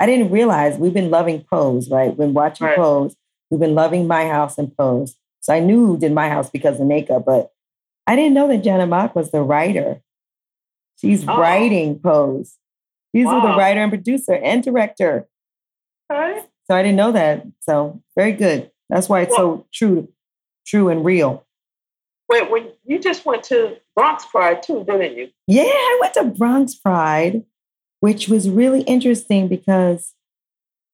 I 0.00 0.06
didn't 0.06 0.30
realize 0.30 0.78
we've 0.78 0.94
been 0.94 1.10
loving 1.10 1.44
Pose, 1.50 1.90
right? 1.90 2.16
When 2.16 2.32
watching 2.32 2.68
right. 2.68 2.76
Pose, 2.76 3.16
we've 3.50 3.58
been 3.58 3.74
loving 3.74 4.06
My 4.06 4.28
House 4.28 4.56
and 4.56 4.74
Pose. 4.76 5.16
So 5.40 5.52
I 5.52 5.58
knew 5.58 5.86
who 5.86 5.98
did 5.98 6.12
my 6.12 6.28
house 6.28 6.50
because 6.50 6.78
of 6.78 6.86
makeup, 6.86 7.24
but 7.26 7.50
I 8.06 8.14
didn't 8.14 8.34
know 8.34 8.46
that 8.48 8.62
Janet 8.62 8.88
Mock 8.88 9.16
was 9.16 9.32
the 9.32 9.42
writer. 9.42 10.00
She's 11.00 11.26
oh. 11.26 11.36
writing 11.38 11.98
Pose. 11.98 12.56
She's 13.14 13.26
wow. 13.26 13.40
the 13.40 13.56
writer 13.56 13.80
and 13.80 13.90
producer 13.90 14.34
and 14.34 14.62
director. 14.62 15.26
Okay. 16.12 16.42
So 16.68 16.76
I 16.76 16.82
didn't 16.82 16.96
know 16.96 17.12
that. 17.12 17.46
So 17.60 18.02
very 18.16 18.32
good. 18.32 18.70
That's 18.90 19.08
why 19.08 19.22
it's 19.22 19.30
well, 19.30 19.38
so 19.38 19.66
true, 19.72 20.08
true 20.66 20.88
and 20.88 21.04
real. 21.04 21.46
Wait, 22.28 22.50
when 22.50 22.70
you 22.84 22.98
just 22.98 23.24
went 23.24 23.42
to 23.44 23.76
Bronx 23.96 24.26
Pride 24.26 24.62
too, 24.62 24.84
didn't 24.84 25.16
you? 25.16 25.28
Yeah, 25.46 25.62
I 25.64 25.98
went 26.00 26.14
to 26.14 26.24
Bronx 26.24 26.74
Pride, 26.74 27.44
which 28.00 28.28
was 28.28 28.48
really 28.50 28.82
interesting 28.82 29.48
because 29.48 30.14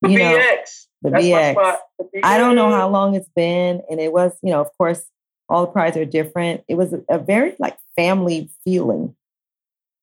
you 0.03 0.19
BX. 0.19 0.87
know 1.03 1.11
the 1.11 1.11
BX. 1.11 1.77
I 2.23 2.39
don't 2.39 2.55
know 2.55 2.71
how 2.71 2.89
long 2.89 3.15
it's 3.15 3.29
been, 3.35 3.83
and 3.91 4.01
it 4.01 4.13
was, 4.13 4.33
you 4.43 4.51
know, 4.51 4.61
of 4.61 4.71
course, 4.79 5.05
all 5.49 5.67
the 5.67 5.73
prides 5.73 5.97
are 5.97 6.05
different. 6.05 6.63
It 6.69 6.75
was 6.75 6.93
a, 6.93 7.03
a 7.09 7.19
very 7.19 7.55
like 7.59 7.77
family 7.97 8.51
feeling 8.65 9.15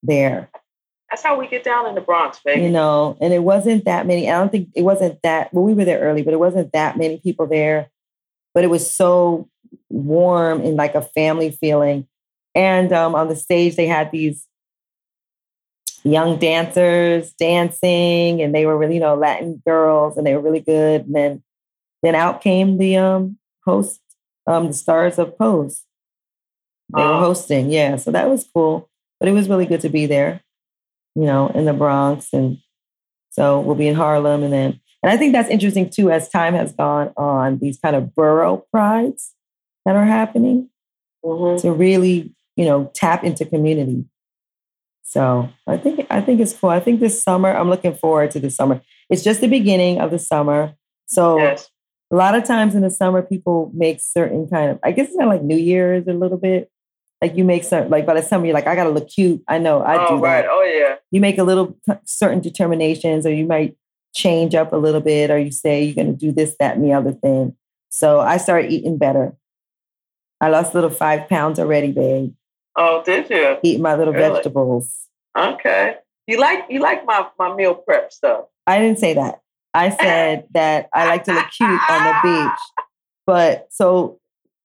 there. 0.04 0.50
That's 1.12 1.24
how 1.24 1.38
we 1.38 1.48
get 1.48 1.66
down 1.66 1.88
in 1.88 1.96
the 1.96 2.02
Bronx, 2.02 2.40
baby. 2.44 2.64
You 2.64 2.70
know, 2.70 3.18
and 3.20 3.34
it 3.34 3.44
wasn't 3.44 3.84
that 3.84 4.08
many. 4.08 4.30
I 4.30 4.40
don't 4.40 4.50
think 4.50 4.70
it 4.74 4.84
wasn't 4.84 5.22
that. 5.24 5.54
Well, 5.54 5.66
we 5.66 5.74
were 5.74 5.84
there 5.84 6.00
early, 6.00 6.24
but 6.24 6.34
it 6.34 6.40
wasn't 6.40 6.72
that 6.72 6.98
many 6.98 7.20
people 7.20 7.48
there. 7.48 7.90
But 8.54 8.64
it 8.64 8.70
was 8.70 8.90
so 8.90 9.50
warm 9.90 10.62
and 10.62 10.78
like 10.78 10.96
a 10.96 11.02
family 11.02 11.52
feeling. 11.52 12.08
And 12.56 12.94
um, 12.94 13.14
on 13.14 13.28
the 13.28 13.36
stage, 13.36 13.76
they 13.76 13.88
had 13.88 14.12
these 14.12 14.48
young 16.04 16.40
dancers 16.40 17.34
dancing 17.34 18.42
and 18.42 18.56
they 18.56 18.66
were 18.66 18.78
really, 18.78 18.96
you 18.96 19.00
know, 19.00 19.16
Latin 19.16 19.62
girls 19.66 20.18
and 20.18 20.26
they 20.26 20.34
were 20.34 20.42
really 20.42 20.62
good. 20.62 21.06
And 21.06 21.16
then 21.16 21.44
then 22.02 22.16
out 22.16 22.42
came 22.42 22.78
the 22.78 22.98
um 22.98 23.38
host, 23.66 24.02
um, 24.48 24.68
the 24.68 24.74
stars 24.74 25.20
of 25.20 25.38
Pose. 25.38 25.84
They 26.94 27.04
were 27.04 27.20
hosting, 27.20 27.70
yeah. 27.72 27.96
So 27.96 28.12
that 28.12 28.30
was 28.30 28.46
cool. 28.54 28.90
But 29.20 29.30
it 29.30 29.34
was 29.34 29.48
really 29.48 29.66
good 29.66 29.82
to 29.82 29.90
be 29.90 30.08
there, 30.08 30.42
you 31.16 31.24
know, 31.24 31.48
in 31.50 31.66
the 31.66 31.74
Bronx. 31.74 32.30
And 32.34 32.58
so 33.30 33.60
we'll 33.60 33.76
be 33.76 33.88
in 33.88 33.96
Harlem 33.96 34.44
and 34.44 34.54
then 34.54 34.80
and 35.04 35.12
I 35.12 35.18
think 35.18 35.34
that's 35.34 35.50
interesting 35.50 35.90
too 35.90 36.12
as 36.12 36.30
time 36.30 36.54
has 36.54 36.74
gone 36.74 37.12
on, 37.18 37.58
these 37.58 37.80
kind 37.80 37.96
of 37.96 38.14
borough 38.14 38.66
prides 38.72 39.34
that 39.84 39.96
are 39.96 40.06
happening 40.06 40.70
mm-hmm. 41.26 41.60
to 41.62 41.72
really, 41.74 42.36
you 42.56 42.66
know, 42.66 42.92
tap 42.94 43.24
into 43.24 43.44
community 43.46 44.06
so 45.12 45.50
I 45.68 45.76
think 45.76 46.08
I 46.10 46.22
think 46.22 46.40
it's 46.40 46.54
cool. 46.54 46.70
I 46.70 46.80
think 46.80 47.02
this 47.02 47.22
summer 47.22 47.54
I'm 47.54 47.70
looking 47.70 47.94
forward 47.94 48.32
to 48.32 48.40
the 48.40 48.50
summer. 48.50 48.80
It's 49.10 49.22
just 49.22 49.42
the 49.42 49.50
beginning 49.50 50.00
of 50.00 50.10
the 50.10 50.18
summer. 50.18 50.74
So 51.06 51.38
yes. 51.38 51.70
a 52.14 52.16
lot 52.16 52.34
of 52.34 52.46
times 52.46 52.76
in 52.76 52.82
the 52.82 52.90
summer, 52.90 53.22
people 53.22 53.72
make 53.74 54.00
certain 54.00 54.48
kind 54.48 54.72
of 54.72 54.80
I 54.84 54.94
guess 54.94 55.08
it's 55.08 55.18
kind 55.18 55.30
of 55.30 55.36
like 55.36 55.44
New 55.44 55.58
Year's 55.58 56.08
a 56.08 56.14
little 56.14 56.38
bit. 56.38 56.72
Like 57.22 57.36
you 57.36 57.44
make 57.44 57.64
certain 57.64 57.90
like 57.90 58.06
by 58.06 58.16
the 58.16 58.24
summer 58.24 58.46
you're 58.46 58.56
like 58.56 58.68
I 58.68 58.76
gotta 58.76 58.90
look 58.90 59.10
cute. 59.10 59.44
I 59.48 59.60
know 59.60 59.82
I 59.82 60.06
oh, 60.06 60.18
do 60.18 60.24
right. 60.24 60.42
that. 60.42 60.50
Oh 60.50 60.64
yeah. 60.64 60.96
You 61.12 61.22
make 61.22 61.38
a 61.38 61.44
little 61.44 61.78
certain 62.06 62.40
determinations, 62.40 63.26
or 63.26 63.34
you 63.34 63.46
might 63.46 63.76
change 64.14 64.56
up 64.56 64.74
a 64.74 64.78
little 64.78 65.02
bit, 65.02 65.30
or 65.30 65.38
you 65.38 65.52
say 65.52 65.84
you're 65.84 65.96
gonna 65.96 66.18
do 66.18 66.32
this, 66.32 66.56
that, 66.60 66.76
and 66.76 66.84
the 66.84 66.94
other 66.94 67.14
thing. 67.14 67.56
So 67.90 68.20
I 68.20 68.38
started 68.38 68.72
eating 68.72 68.98
better. 68.98 69.36
I 70.40 70.50
lost 70.50 70.74
little 70.74 70.90
five 70.90 71.30
pounds 71.30 71.60
already, 71.60 71.92
babe. 71.92 72.34
Oh, 72.76 73.04
did 73.04 73.30
you? 73.30 73.58
Eat 73.62 73.80
my 73.80 73.96
little 73.96 74.14
really? 74.14 74.34
vegetables. 74.36 75.08
Okay. 75.38 75.98
You 76.28 76.40
like 76.40 76.66
you 76.70 76.80
like 76.80 77.06
my 77.06 77.28
my 77.38 77.54
meal 77.54 77.76
prep 77.76 78.12
stuff. 78.12 78.46
I 78.66 78.80
didn't 78.80 79.00
say 79.00 79.14
that. 79.14 79.42
I 79.74 79.90
said 79.90 80.48
that 80.54 80.90
I 80.94 81.08
like 81.08 81.26
to 81.26 81.34
look 81.34 81.50
cute 81.52 81.70
on 81.70 82.04
the 82.04 82.16
beach. 82.24 82.86
But 83.26 83.68
so 83.70 84.21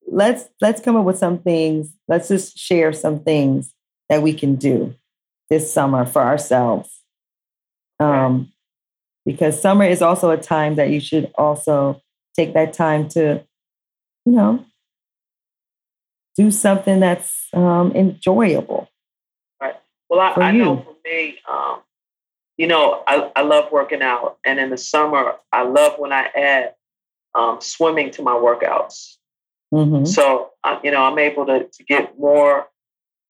let's 0.07 0.45
let's 0.61 0.81
come 0.81 0.95
up 0.95 1.05
with 1.05 1.17
some 1.17 1.39
things. 1.39 1.93
Let's 2.07 2.27
just 2.27 2.57
share 2.57 2.93
some 2.93 3.19
things 3.19 3.73
that 4.09 4.21
we 4.21 4.33
can 4.33 4.55
do 4.55 4.95
this 5.49 5.71
summer 5.71 6.05
for 6.05 6.21
ourselves. 6.21 6.89
Um, 7.99 8.51
because 9.25 9.61
summer 9.61 9.83
is 9.83 10.01
also 10.01 10.31
a 10.31 10.37
time 10.37 10.75
that 10.75 10.89
you 10.89 10.99
should 10.99 11.31
also 11.37 12.01
take 12.35 12.53
that 12.53 12.73
time 12.73 13.09
to, 13.09 13.43
you 14.25 14.31
know, 14.31 14.65
do 16.35 16.51
something 16.51 16.99
that's 16.99 17.47
um, 17.53 17.91
enjoyable. 17.93 18.87
Right. 19.59 19.75
Well, 20.09 20.19
I, 20.19 20.47
I 20.47 20.51
know 20.51 20.77
for 20.77 20.95
me, 21.03 21.39
um, 21.49 21.81
you 22.57 22.67
know, 22.67 23.03
I, 23.05 23.31
I 23.35 23.41
love 23.41 23.71
working 23.71 24.01
out, 24.01 24.37
and 24.45 24.59
in 24.59 24.69
the 24.69 24.77
summer, 24.77 25.35
I 25.51 25.63
love 25.63 25.99
when 25.99 26.13
I 26.13 26.27
add 26.35 26.75
um, 27.35 27.59
swimming 27.59 28.11
to 28.11 28.21
my 28.21 28.33
workouts. 28.33 29.16
Mm-hmm. 29.73 30.05
So, 30.05 30.51
uh, 30.63 30.79
you 30.83 30.91
know, 30.91 31.03
I'm 31.03 31.19
able 31.19 31.45
to, 31.45 31.65
to 31.65 31.83
get 31.83 32.17
more, 32.17 32.67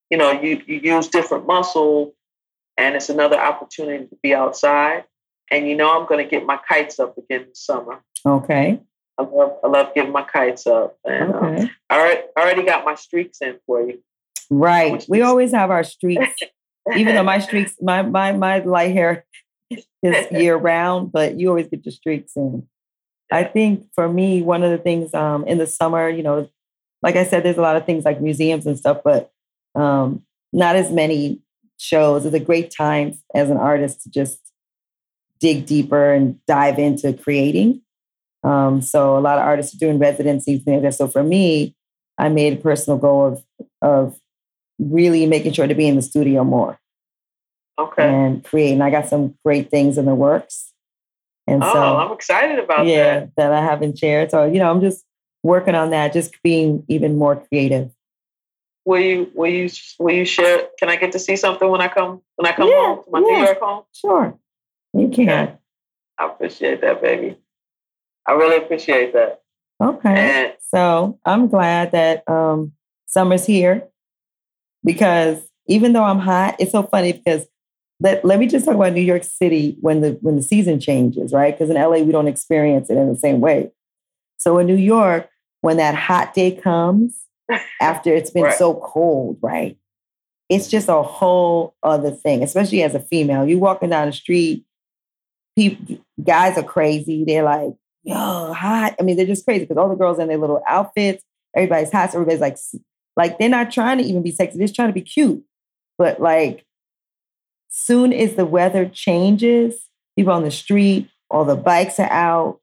you 0.10 0.17
know, 0.17 0.32
you, 0.32 0.62
you 0.65 0.80
use 0.80 1.08
different 1.08 1.47
muscle 1.47 2.13
and 2.78 2.95
it's 2.95 3.10
another 3.10 3.39
opportunity 3.39 4.06
to 4.06 4.17
be 4.21 4.34
outside. 4.34 5.06
And, 5.50 5.67
you 5.67 5.76
know, 5.76 6.00
I'm 6.00 6.08
going 6.08 6.23
to 6.23 6.30
get 6.30 6.45
my 6.45 6.60
kites 6.67 7.00
up 7.00 7.17
again 7.17 7.45
this 7.50 7.65
summer. 7.65 8.04
Okay. 8.26 8.80
I 9.17 9.23
love, 9.23 9.58
I 9.63 9.67
love 9.67 9.95
getting 9.95 10.12
my 10.12 10.23
kites 10.23 10.67
up. 10.67 10.97
And 11.04 11.34
um, 11.34 11.45
okay. 11.45 11.62
um, 11.63 11.69
I, 11.89 12.00
already, 12.00 12.21
I 12.36 12.41
already 12.41 12.63
got 12.63 12.86
my 12.86 12.95
streaks 12.95 13.39
in 13.41 13.58
for 13.65 13.82
you. 13.82 14.04
Right. 14.50 15.04
We 15.10 15.21
always 15.21 15.52
have 15.52 15.71
our 15.71 15.84
streaks, 15.84 16.36
even 16.95 17.15
though 17.15 17.23
my 17.23 17.39
streaks, 17.39 17.76
my, 17.82 18.04
my, 18.04 18.34
my 18.34 18.60
light 18.60 18.93
hair 18.93 19.26
is 19.71 19.86
year 20.32 20.56
round, 20.56 21.12
but 21.12 21.39
you 21.39 21.50
always 21.50 21.67
get 21.67 21.86
your 21.86 21.93
streaks 21.93 22.34
in. 22.36 22.67
I 23.32 23.44
think 23.44 23.88
for 23.94 24.08
me, 24.08 24.42
one 24.42 24.63
of 24.63 24.72
the 24.72 24.78
things 24.78 25.13
um, 25.13 25.46
in 25.46 25.58
the 25.58 25.68
summer, 25.68 26.10
you 26.10 26.24
know, 26.24 26.50
like 27.02 27.16
I 27.16 27.26
said, 27.26 27.44
there's 27.44 27.58
a 27.58 27.62
lot 27.62 27.76
of 27.76 27.86
things 27.86 28.06
like 28.06 28.22
museums 28.22 28.66
and 28.66 28.78
stuff, 28.78 29.02
but 29.04 29.32
um, 29.76 30.24
not 30.54 30.76
as 30.76 30.92
many 30.92 31.42
shows. 31.78 32.26
It's 32.26 32.36
a 32.36 32.40
great 32.40 32.72
time 32.72 33.18
as 33.36 33.50
an 33.50 33.58
artist 33.58 34.02
to 34.04 34.10
just 34.10 34.40
dig 35.40 35.66
deeper 35.66 36.13
and 36.13 36.40
dive 36.48 36.80
into 36.80 37.13
creating. 37.13 37.82
Um, 38.44 38.82
so 38.82 39.18
a 39.18 39.20
lot 39.20 39.38
of 39.38 39.46
artists 39.46 39.76
are 39.76 39.80
doing 39.80 40.00
residencies 40.00 40.66
and 40.66 40.82
things. 40.82 40.98
So 40.98 41.08
for 41.08 41.24
me, 41.24 41.76
I 42.18 42.30
made 42.30 42.54
a 42.54 42.62
personal 42.62 42.98
goal 42.98 43.26
of 43.28 43.44
of 43.82 44.20
really 44.80 45.26
making 45.26 45.54
sure 45.54 45.68
to 45.68 45.76
be 45.76 45.88
in 45.88 45.96
the 45.96 46.02
studio 46.02 46.44
more. 46.44 46.80
Okay. 47.80 48.08
And 48.08 48.44
creating. 48.44 48.82
I 48.82 48.90
got 48.90 49.08
some 49.08 49.36
great 49.46 49.70
things 49.70 49.98
in 49.98 50.06
the 50.06 50.16
works. 50.16 50.66
And 51.47 51.63
oh, 51.63 51.73
so 51.73 51.97
I'm 51.97 52.12
excited 52.12 52.60
about 52.60 52.86
yeah, 52.88 53.21
that. 53.21 53.36
that 53.38 53.53
I 53.53 53.62
haven't 53.62 53.97
shared. 53.97 54.31
So, 54.31 54.45
you 54.45 54.60
know, 54.60 54.69
I'm 54.69 54.81
just 54.81 55.05
working 55.43 55.75
on 55.75 55.91
that, 55.91 56.12
just 56.12 56.36
being 56.43 56.83
even 56.89 57.17
more 57.17 57.38
creative. 57.47 57.91
Will 58.86 58.99
you 59.01 59.31
will 59.33 59.51
you 59.51 59.69
will 59.99 60.13
you 60.13 60.25
share 60.25 60.67
can 60.79 60.89
I 60.89 60.95
get 60.95 61.12
to 61.12 61.19
see 61.19 61.36
something 61.36 61.69
when 61.69 61.81
I 61.81 61.89
come 61.89 62.21
when 62.36 62.45
I 62.45 62.55
come 62.55 62.69
yeah, 62.69 62.75
home 62.75 63.03
to 63.03 63.12
my 63.12 63.19
yeah, 63.19 63.25
New 63.25 63.43
York 63.43 63.60
home? 63.60 63.83
Sure. 63.93 64.39
You 64.93 65.10
can. 65.10 65.57
I 66.17 66.25
appreciate 66.25 66.81
that, 66.81 67.01
baby. 67.01 67.38
I 68.25 68.33
really 68.33 68.57
appreciate 68.57 69.13
that. 69.13 69.41
Okay. 69.81 70.10
And, 70.10 70.53
so 70.69 71.19
I'm 71.25 71.47
glad 71.47 71.91
that 71.91 72.27
um, 72.27 72.73
summer's 73.05 73.45
here 73.45 73.88
because 74.83 75.41
even 75.67 75.93
though 75.93 76.03
I'm 76.03 76.19
hot, 76.19 76.55
it's 76.60 76.71
so 76.71 76.83
funny 76.83 77.13
because 77.13 77.45
let, 77.99 78.23
let 78.23 78.39
me 78.39 78.47
just 78.47 78.65
talk 78.65 78.75
about 78.75 78.93
New 78.93 79.01
York 79.01 79.23
City 79.23 79.77
when 79.81 80.01
the 80.01 80.12
when 80.21 80.36
the 80.36 80.43
season 80.43 80.79
changes, 80.79 81.33
right? 81.33 81.53
Because 81.53 81.69
in 81.69 81.75
LA 81.75 81.97
we 81.99 82.12
don't 82.12 82.27
experience 82.27 82.89
it 82.89 82.97
in 82.97 83.12
the 83.12 83.17
same 83.17 83.41
way. 83.41 83.71
So 84.38 84.60
in 84.60 84.67
New 84.67 84.75
York, 84.75 85.29
when 85.62 85.77
that 85.77 85.95
hot 85.95 86.33
day 86.33 86.51
comes 86.51 87.19
after 87.81 88.13
it's 88.13 88.29
been 88.29 88.43
right. 88.43 88.57
so 88.57 88.75
cold, 88.75 89.39
right? 89.41 89.77
It's 90.49 90.67
just 90.67 90.88
a 90.88 91.01
whole 91.01 91.75
other 91.83 92.12
thing, 92.12 92.43
especially 92.43 92.83
as 92.83 92.95
a 92.95 92.99
female. 92.99 93.47
You 93.47 93.60
walking 93.60 93.89
down 93.89 94.07
the 94.07 94.13
street, 94.13 94.63
people, 95.57 95.97
guys 96.23 96.57
are 96.57 96.63
crazy. 96.63 97.25
They're 97.25 97.43
like, 97.43 97.73
yo, 98.03 98.53
hot. 98.53 98.95
I 98.97 99.03
mean, 99.03 99.17
they're 99.17 99.25
just 99.25 99.43
crazy 99.43 99.65
because 99.65 99.77
all 99.77 99.89
the 99.89 99.95
girls 99.95 100.19
in 100.19 100.27
their 100.27 100.38
little 100.38 100.63
outfits, 100.67 101.23
everybody's 101.55 101.91
hot. 101.91 102.12
So 102.12 102.19
everybody's 102.19 102.39
like, 102.41 102.57
like 103.17 103.39
they're 103.39 103.49
not 103.49 103.71
trying 103.71 103.97
to 103.97 104.03
even 104.03 104.23
be 104.23 104.31
sexy. 104.31 104.57
They're 104.57 104.67
just 104.67 104.75
trying 104.75 104.89
to 104.89 104.93
be 104.93 105.01
cute. 105.01 105.43
But 105.97 106.21
like 106.21 106.63
soon 107.69 108.13
as 108.13 108.36
the 108.36 108.45
weather 108.45 108.88
changes, 108.88 109.75
people 110.15 110.34
on 110.34 110.43
the 110.43 110.51
street, 110.51 111.10
all 111.30 111.45
the 111.45 111.56
bikes 111.56 111.99
are 111.99 112.12
out, 112.12 112.60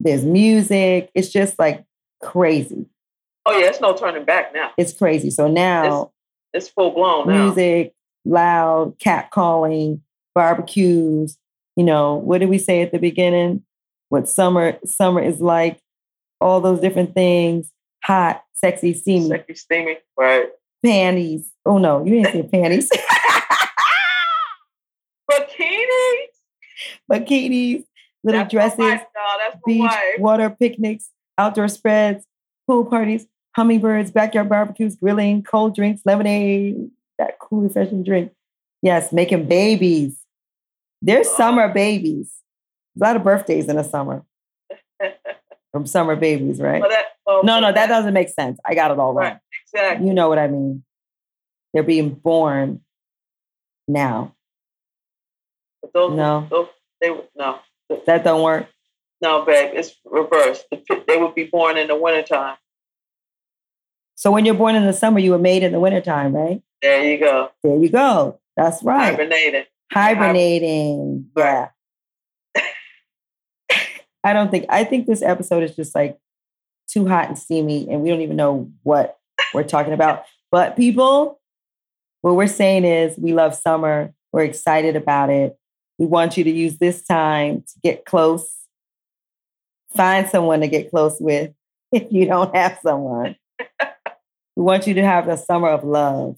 there's 0.00 0.24
music. 0.24 1.10
It's 1.14 1.30
just 1.30 1.58
like 1.58 1.84
crazy. 2.22 2.86
Oh 3.46 3.56
yeah, 3.58 3.66
it's 3.66 3.80
no 3.80 3.94
turning 3.94 4.24
back 4.24 4.54
now. 4.54 4.72
It's 4.76 4.92
crazy. 4.92 5.30
So 5.30 5.48
now 5.48 6.10
it's, 6.52 6.66
it's 6.66 6.74
full 6.74 6.90
blown 6.92 7.28
now. 7.28 7.44
Music, 7.46 7.94
loud, 8.24 8.98
cat 8.98 9.30
calling, 9.30 10.02
barbecues. 10.34 11.36
You 11.76 11.84
know, 11.84 12.14
what 12.14 12.38
did 12.38 12.48
we 12.48 12.58
say 12.58 12.82
at 12.82 12.92
the 12.92 12.98
beginning? 12.98 13.64
What 14.08 14.28
summer 14.28 14.78
summer 14.84 15.20
is 15.20 15.40
like, 15.40 15.80
all 16.40 16.60
those 16.60 16.80
different 16.80 17.14
things. 17.14 17.70
Hot, 18.04 18.44
sexy, 18.54 18.92
steamy. 18.92 19.28
Sexy, 19.28 19.54
steamy, 19.54 19.98
right. 20.16 20.48
Panties. 20.84 21.50
Oh 21.64 21.78
no, 21.78 22.04
you 22.04 22.22
didn't 22.22 22.32
say 22.32 22.42
panties. 22.42 22.90
bikinis, 25.30 26.34
bikinis, 27.10 27.84
little 28.22 28.40
that's 28.40 28.50
dresses, 28.50 28.78
wife, 28.78 29.02
beach, 29.66 29.92
water 30.18 30.50
picnics, 30.50 31.10
outdoor 31.38 31.68
spreads, 31.68 32.24
pool 32.66 32.84
parties, 32.84 33.26
hummingbirds, 33.54 34.10
backyard 34.10 34.48
barbecues, 34.48 34.96
grilling, 34.96 35.42
cold 35.42 35.74
drinks, 35.74 36.02
lemonade, 36.04 36.90
that 37.18 37.38
cool, 37.38 37.62
refreshing 37.62 38.02
drink. 38.02 38.32
Yes, 38.82 39.12
making 39.12 39.46
babies. 39.46 40.16
There's 41.00 41.28
oh. 41.28 41.36
summer 41.36 41.72
babies. 41.72 42.32
a 43.00 43.04
lot 43.04 43.16
of 43.16 43.24
birthdays 43.24 43.68
in 43.68 43.76
the 43.76 43.84
summer. 43.84 44.24
From 45.72 45.86
summer 45.86 46.14
babies, 46.14 46.60
right? 46.60 46.80
Well, 46.80 46.90
that, 46.90 47.06
no, 47.26 47.58
no, 47.58 47.66
that, 47.66 47.74
that 47.74 47.86
doesn't 47.88 48.14
make 48.14 48.28
sense. 48.28 48.60
I 48.64 48.74
got 48.74 48.92
it 48.92 48.98
all 48.98 49.12
wrong. 49.12 49.24
Right, 49.24 49.38
exactly. 49.72 50.06
You 50.06 50.14
know 50.14 50.28
what 50.28 50.38
I 50.38 50.46
mean. 50.46 50.84
They're 51.72 51.82
being 51.82 52.10
born 52.10 52.80
now. 53.88 54.34
But 55.82 55.92
those, 55.92 56.12
no, 56.14 56.46
those, 56.48 56.68
they 57.04 57.20
no. 57.36 57.58
That 58.06 58.24
don't 58.24 58.42
work. 58.42 58.66
No, 59.20 59.44
babe, 59.44 59.72
it's 59.74 59.94
reversed. 60.04 60.66
They 60.70 61.16
would 61.16 61.34
be 61.34 61.44
born 61.44 61.76
in 61.76 61.88
the 61.88 61.96
wintertime. 61.96 62.56
So 64.16 64.30
when 64.30 64.44
you're 64.44 64.54
born 64.54 64.74
in 64.74 64.84
the 64.84 64.92
summer, 64.92 65.18
you 65.18 65.32
were 65.32 65.38
made 65.38 65.62
in 65.62 65.72
the 65.72 65.80
wintertime, 65.80 66.34
right? 66.34 66.62
There 66.82 67.04
you 67.04 67.18
go. 67.18 67.50
There 67.62 67.76
you 67.76 67.88
go. 67.88 68.40
That's 68.56 68.82
right. 68.82 69.10
Hibernating. 69.10 69.64
Hibernating. 69.92 71.30
Yeah. 71.36 71.68
I 74.22 74.32
don't 74.32 74.50
think 74.50 74.66
I 74.70 74.84
think 74.84 75.06
this 75.06 75.20
episode 75.20 75.62
is 75.62 75.76
just 75.76 75.94
like 75.94 76.18
too 76.88 77.06
hot 77.06 77.28
and 77.28 77.38
steamy, 77.38 77.88
and 77.90 78.00
we 78.00 78.08
don't 78.08 78.22
even 78.22 78.36
know 78.36 78.70
what 78.82 79.18
we're 79.52 79.64
talking 79.64 79.92
about. 79.92 80.24
But 80.50 80.76
people, 80.76 81.40
what 82.22 82.34
we're 82.34 82.46
saying 82.46 82.84
is 82.84 83.18
we 83.18 83.34
love 83.34 83.54
summer. 83.54 84.14
We're 84.32 84.44
excited 84.44 84.96
about 84.96 85.30
it. 85.30 85.58
We 85.98 86.06
want 86.06 86.36
you 86.36 86.44
to 86.44 86.50
use 86.50 86.78
this 86.78 87.02
time 87.02 87.62
to 87.62 87.80
get 87.82 88.04
close. 88.04 88.50
Find 89.94 90.28
someone 90.28 90.60
to 90.60 90.68
get 90.68 90.90
close 90.90 91.20
with 91.20 91.52
if 91.92 92.10
you 92.10 92.26
don't 92.26 92.54
have 92.54 92.78
someone. 92.82 93.36
we 94.56 94.62
want 94.62 94.86
you 94.86 94.94
to 94.94 95.02
have 95.02 95.28
a 95.28 95.36
summer 95.36 95.68
of 95.68 95.84
love. 95.84 96.36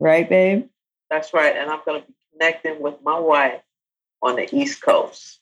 Right, 0.00 0.28
babe? 0.28 0.68
That's 1.10 1.32
right. 1.32 1.54
And 1.56 1.70
I'm 1.70 1.80
going 1.84 2.02
to 2.02 2.06
be 2.06 2.14
connecting 2.32 2.80
with 2.80 2.94
my 3.02 3.18
wife 3.18 3.60
on 4.22 4.36
the 4.36 4.54
East 4.54 4.82
Coast. 4.82 5.40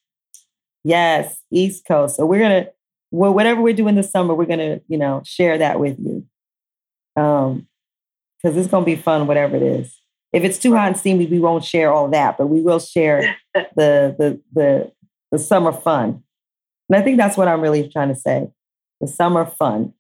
Yes, 0.85 1.41
East 1.51 1.87
Coast. 1.87 2.17
So 2.17 2.27
we're 2.27 2.41
going 2.41 2.65
to, 2.65 2.73
well, 3.11 3.33
whatever 3.33 3.61
we're 3.61 3.75
doing 3.75 3.95
this 3.95 4.11
summer, 4.11 4.35
we're 4.35 4.45
going 4.45 4.59
to, 4.59 4.81
you 4.87 4.99
know, 4.99 5.23
share 5.25 5.59
that 5.59 5.81
with 5.81 5.99
you. 5.99 6.27
Um, 7.17 7.67
because 8.45 8.59
it's 8.59 8.69
going 8.69 8.83
to 8.83 8.87
be 8.87 8.97
fun, 8.97 9.27
whatever 9.27 9.57
it 9.57 9.63
is. 9.63 9.99
If 10.35 10.43
it's 10.43 10.59
too 10.59 10.75
hot 10.75 10.89
and 10.89 10.97
steamy, 10.97 11.27
we 11.27 11.39
won't 11.39 11.65
share 11.65 11.93
all 11.93 12.09
that, 12.09 12.37
but 12.37 12.49
we 12.49 12.61
will 12.61 12.81
share 12.81 13.37
the 13.55 13.69
the 13.77 14.41
the 14.53 14.93
the 15.31 15.39
summer 15.39 15.73
fun. 15.73 16.25
And 16.89 16.97
I 16.97 17.03
think 17.03 17.19
that's 17.19 17.37
what 17.37 17.47
I'm 17.47 17.61
really 17.61 17.89
trying 17.89 18.09
to 18.09 18.17
say. 18.17 18.51
The 19.01 19.07
summer 19.07 19.47
fun. 19.47 19.95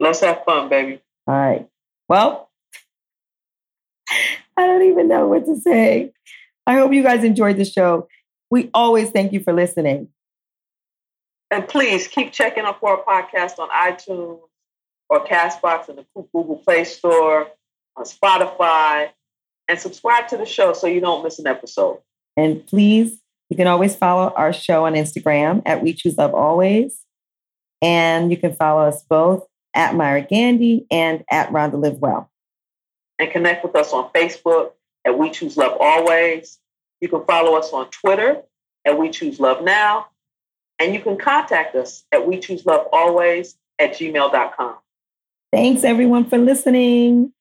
Let's 0.00 0.20
have 0.20 0.42
fun, 0.44 0.70
baby. 0.70 1.02
All 1.26 1.34
right. 1.34 1.68
Well, 2.08 2.50
I 4.56 4.66
don't 4.66 4.82
even 4.82 5.06
know 5.06 5.28
what 5.28 5.44
to 5.44 5.56
say. 5.60 6.12
I 6.66 6.74
hope 6.74 6.94
you 6.94 7.02
guys 7.02 7.22
enjoyed 7.22 7.58
the 7.58 7.64
show. 7.66 8.08
We 8.50 8.70
always 8.72 9.10
thank 9.10 9.34
you 9.34 9.40
for 9.40 9.52
listening. 9.52 10.08
And 11.50 11.68
please 11.68 12.08
keep 12.08 12.32
checking 12.32 12.64
up 12.64 12.80
for 12.80 12.96
our 12.96 13.04
podcast 13.04 13.58
on 13.58 13.68
iTunes 13.70 14.40
or 15.10 15.24
Castbox 15.26 15.90
in 15.90 15.96
the 15.96 16.06
Google 16.14 16.56
Play 16.56 16.84
Store, 16.84 17.48
on 17.96 18.04
Spotify, 18.04 19.10
and 19.68 19.78
subscribe 19.78 20.28
to 20.28 20.36
the 20.36 20.46
show 20.46 20.72
so 20.72 20.86
you 20.86 21.00
don't 21.00 21.22
miss 21.22 21.38
an 21.38 21.46
episode. 21.46 21.98
And 22.36 22.66
please, 22.66 23.20
you 23.50 23.56
can 23.56 23.66
always 23.66 23.94
follow 23.94 24.32
our 24.34 24.52
show 24.52 24.86
on 24.86 24.94
Instagram 24.94 25.62
at 25.66 25.82
We 25.82 25.92
Choose 25.92 26.16
Love 26.16 26.34
Always. 26.34 27.00
And 27.80 28.30
you 28.30 28.36
can 28.36 28.54
follow 28.54 28.82
us 28.82 29.04
both 29.08 29.46
at 29.74 29.94
Myra 29.94 30.22
Gandy 30.22 30.86
and 30.90 31.24
at 31.30 31.50
Rhonda 31.50 31.80
Live 31.80 31.98
Well. 31.98 32.30
And 33.18 33.30
connect 33.30 33.64
with 33.64 33.76
us 33.76 33.92
on 33.92 34.10
Facebook 34.10 34.72
at 35.04 35.18
We 35.18 35.30
Choose 35.30 35.56
Love 35.56 35.76
Always. 35.80 36.58
You 37.00 37.08
can 37.08 37.24
follow 37.24 37.56
us 37.56 37.72
on 37.72 37.90
Twitter 37.90 38.42
at 38.84 38.98
We 38.98 39.10
Choose 39.10 39.38
Love 39.38 39.62
Now. 39.62 40.06
And 40.78 40.94
you 40.94 41.00
can 41.00 41.16
contact 41.16 41.74
us 41.74 42.04
at 42.12 42.26
We 42.26 42.38
Choose 42.38 42.64
Love 42.64 42.86
Always 42.92 43.56
at 43.78 43.94
gmail.com. 43.94 44.76
Thanks 45.52 45.82
everyone 45.82 46.28
for 46.28 46.38
listening. 46.38 47.32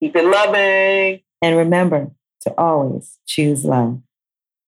Keep 0.00 0.16
it 0.16 0.24
loving. 0.24 1.20
And 1.42 1.56
remember 1.56 2.10
to 2.42 2.54
always 2.58 3.18
choose 3.26 3.64
love. 3.64 4.00